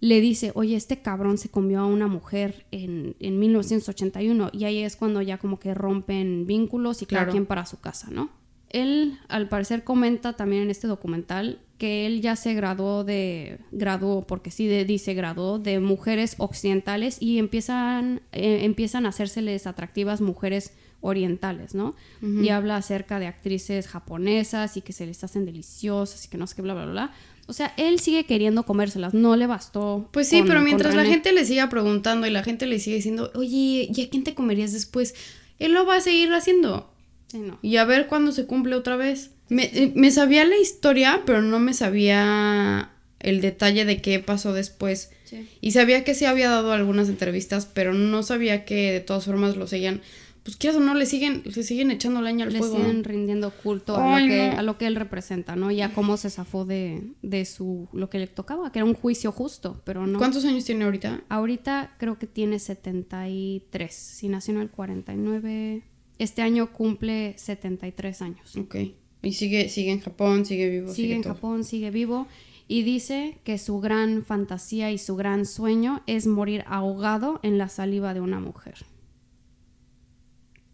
[0.00, 4.78] le dice, oye, este cabrón se comió a una mujer en, en 1981 y ahí
[4.82, 7.32] es cuando ya como que rompen vínculos y cada Claro.
[7.32, 8.30] quien para su casa, ¿no?
[8.70, 14.26] Él al parecer comenta también en este documental que él ya se graduó de, graduó,
[14.26, 20.20] porque sí de- dice graduó, de mujeres occidentales y empiezan, eh, empiezan a hacérseles atractivas
[20.20, 20.72] mujeres
[21.02, 21.94] orientales, ¿no?
[22.22, 26.46] Y habla acerca de actrices japonesas y que se les hacen deliciosas y que no
[26.46, 26.92] sé qué, bla, bla, bla.
[26.92, 27.12] bla.
[27.50, 30.08] O sea, él sigue queriendo comérselas, no le bastó.
[30.12, 32.96] Pues sí, con- pero mientras la gente le siga preguntando y la gente le sigue
[32.96, 35.14] diciendo, oye, ¿y a quién te comerías después?
[35.58, 36.90] Él lo va a seguir haciendo.
[37.26, 37.58] Sí, no.
[37.62, 39.30] Y a ver cuándo se cumple otra vez.
[39.48, 44.52] Me, eh, me sabía la historia, pero no me sabía el detalle de qué pasó
[44.52, 45.10] después.
[45.24, 45.48] Sí.
[45.60, 49.56] Y sabía que sí había dado algunas entrevistas, pero no sabía que de todas formas
[49.56, 50.00] lo seguían.
[50.42, 52.76] Pues quieras o no, le siguen, le siguen echando leña al le fuego.
[52.76, 54.58] siguen rindiendo culto a, Ay, lo que, no.
[54.58, 55.70] a lo que él representa, ¿no?
[55.70, 58.94] Y a cómo se zafó de, de su lo que le tocaba, que era un
[58.94, 60.18] juicio justo, pero no.
[60.18, 61.24] ¿Cuántos años tiene ahorita?
[61.28, 63.94] Ahorita creo que tiene 73.
[63.94, 65.82] Si nació en el 49,
[66.18, 68.56] este año cumple 73 años.
[68.56, 68.76] Ok.
[69.22, 71.34] Y sigue, sigue en Japón, sigue vivo, Sigue en todo.
[71.34, 72.26] Japón, sigue vivo
[72.68, 77.68] y dice que su gran fantasía y su gran sueño es morir ahogado en la
[77.68, 78.76] saliva de una mujer.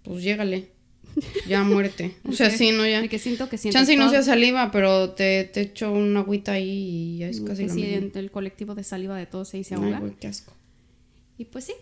[0.06, 0.70] Pues llégale.
[1.48, 2.14] Ya muérete.
[2.28, 2.54] O sea, Ok.
[2.54, 3.00] sí, no ya.
[3.00, 6.20] De que siento que siento Chance y no sea saliva, pero te, te echo una
[6.20, 6.68] agüita ahí
[7.14, 7.96] y ya es casi que lo sí, mismo.
[7.96, 10.00] en el colectivo de saliva de todos se dice Ay, ahogar.
[10.00, 10.52] güey, qué asco.
[11.38, 11.74] Y pues sí,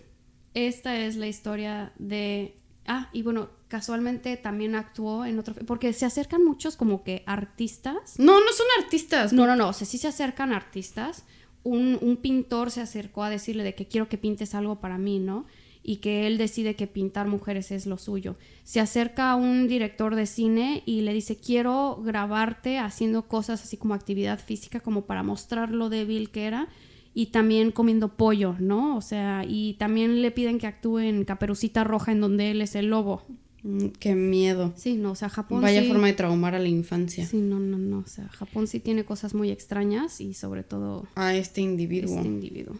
[0.54, 2.54] esta es la historia de...
[2.86, 5.54] Ah, y bueno, casualmente también actuó en otro...
[5.66, 8.18] Porque se acercan muchos como que artistas.
[8.18, 9.32] No, no son artistas.
[9.32, 11.24] No, no, no, o sea, sí se acercan artistas.
[11.62, 15.18] Un, un pintor se acercó a decirle de que quiero que pintes algo para mí,
[15.18, 15.46] ¿no?
[15.86, 18.36] Y que él decide que pintar mujeres es lo suyo.
[18.62, 23.76] Se acerca a un director de cine y le dice, quiero grabarte haciendo cosas así
[23.76, 26.68] como actividad física, como para mostrar lo débil que era.
[27.12, 28.96] Y también comiendo pollo, ¿no?
[28.96, 32.74] O sea, y también le piden que actúe en Caperucita Roja, en donde él es
[32.74, 33.22] el lobo.
[33.62, 34.72] Mm, Qué miedo.
[34.76, 37.24] Sí, no, o sea, Japón Vaya sí- forma de traumar a la infancia.
[37.26, 37.98] Sí, no, no, no.
[37.98, 42.16] O sea, Japón sí tiene cosas muy extrañas y sobre todo A este individuo.
[42.16, 42.74] este individuo.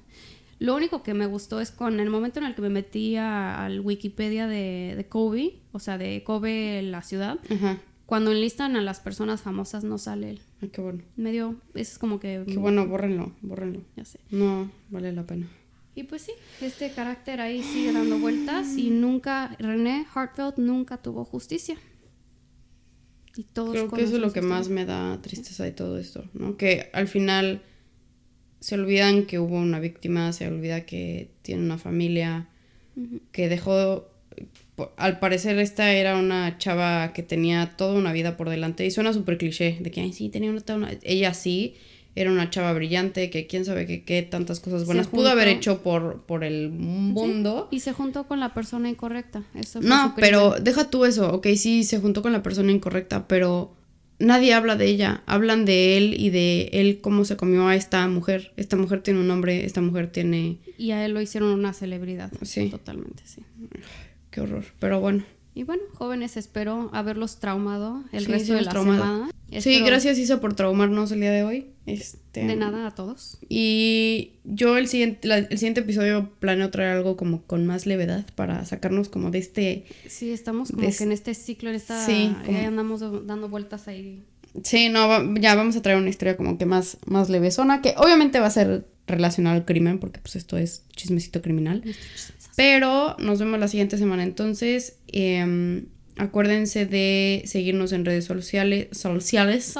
[0.59, 3.65] Lo único que me gustó es con el momento en el que me metí a-
[3.65, 7.79] al Wikipedia de, de Kobe, o sea, de Kobe, la ciudad, Ajá.
[8.07, 10.41] Cuando enlistan a las personas famosas no sale él.
[10.61, 11.03] Ay, qué bueno.
[11.17, 12.45] Medio, es como que...
[12.47, 13.81] Qué bueno, bórrenlo, bórrenlo.
[13.97, 14.21] Ya sé.
[14.31, 15.49] No, vale la pena.
[15.95, 21.25] Y pues sí, este carácter ahí sigue dando vueltas y nunca, René Hartfeld nunca tuvo
[21.25, 21.77] justicia.
[23.37, 26.25] Y todos Creo que eso es lo que más me da tristeza de todo esto,
[26.35, 26.57] ¿no?
[26.57, 27.63] Que al final
[28.65, 32.49] se olvidan que hubo una víctima, se olvida que tiene una familia,
[33.31, 34.09] que dejó...
[34.97, 39.13] Al parecer esta era una chava que tenía toda una vida por delante y suena
[39.13, 40.91] súper cliché de que, ay, sí, tenía una.
[41.03, 41.75] Ella sí,
[42.15, 45.83] era una chava brillante, que quién sabe qué, qué tantas cosas buenas pudo haber hecho
[45.83, 47.69] por, por el mundo.
[47.71, 49.45] Y se juntó con la persona incorrecta.
[49.55, 51.35] Eso No, pero deja tú eso.
[51.35, 53.75] Ok, sí, se juntó con la persona incorrecta, pero
[54.19, 55.23] nadie habla de ella.
[55.27, 58.53] Hablan de él y de él cómo se comió a esta mujer.
[58.57, 60.59] Esta mujer tiene un nombre, esta mujer tiene...
[60.79, 62.33] Y a él lo hicieron una celebridad.
[62.43, 62.71] Sí.
[62.71, 63.43] Totalmente, sí.
[64.31, 64.65] Qué horror.
[64.79, 65.25] Pero bueno.
[65.57, 69.03] Y bueno, jóvenes, espero haberlos traumado el Sí, resto de la traumado.
[69.05, 69.31] semana.
[69.61, 71.67] Sí, gracias Isa por traumarnos el día de hoy.
[71.87, 73.39] Este, De nada a todos.
[73.49, 78.25] Y yo el siguiente, la- el siguiente episodio planeo traer algo como con más levedad
[78.35, 79.85] para sacarnos como de este...
[80.09, 82.05] Sí, estamos como que en este ciclo, en esta...
[82.05, 84.25] Sí, eh, como- andamos dando vueltas ahí.
[84.65, 88.41] Sí, no, ya vamos a traer una historia como que más, más levesona, que obviamente
[88.41, 91.83] va a ser relacionada al crimen, porque pues esto es chismecito criminal.
[92.57, 94.23] Pero nos vemos la siguiente semana.
[94.23, 95.87] Entonces, em,
[96.17, 99.75] acuérdense de seguirnos en redes sociales, sociales,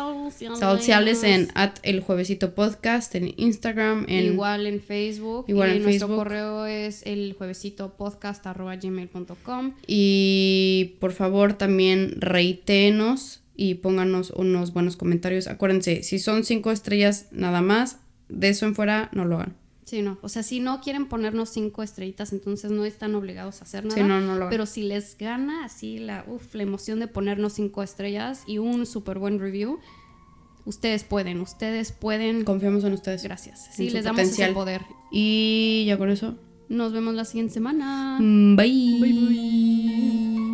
[0.59, 5.45] sociales en at el juevesito podcast, en Instagram, en Igual en Facebook.
[5.49, 6.25] Igual y en nuestro Facebook.
[6.25, 9.75] correo es el juevesito podcast arroba gmail.com.
[9.87, 15.47] y por favor también reítenos y pónganos unos buenos comentarios.
[15.47, 17.99] Acuérdense, si son cinco estrellas nada más,
[18.29, 19.64] de eso en fuera no lo hagan.
[19.85, 20.19] Sí, no.
[20.23, 23.97] O sea, si no quieren ponernos cinco estrellitas, entonces no están obligados a hacer nada.
[24.01, 24.49] Sí, no, no lo.
[24.49, 28.87] Pero si les gana así la, uf, la emoción de ponernos cinco estrellas y un
[28.87, 29.79] súper buen review,
[30.65, 32.45] ustedes pueden, ustedes pueden.
[32.45, 33.23] Confiamos en ustedes.
[33.23, 33.69] Gracias.
[33.75, 34.55] Sí, les damos ese potencial.
[34.55, 34.83] poder.
[35.13, 36.37] Y ya con eso.
[36.71, 38.17] Nos vemos la siguiente semana.
[38.21, 38.99] mm, Bye.
[39.01, 40.54] Bye, bye.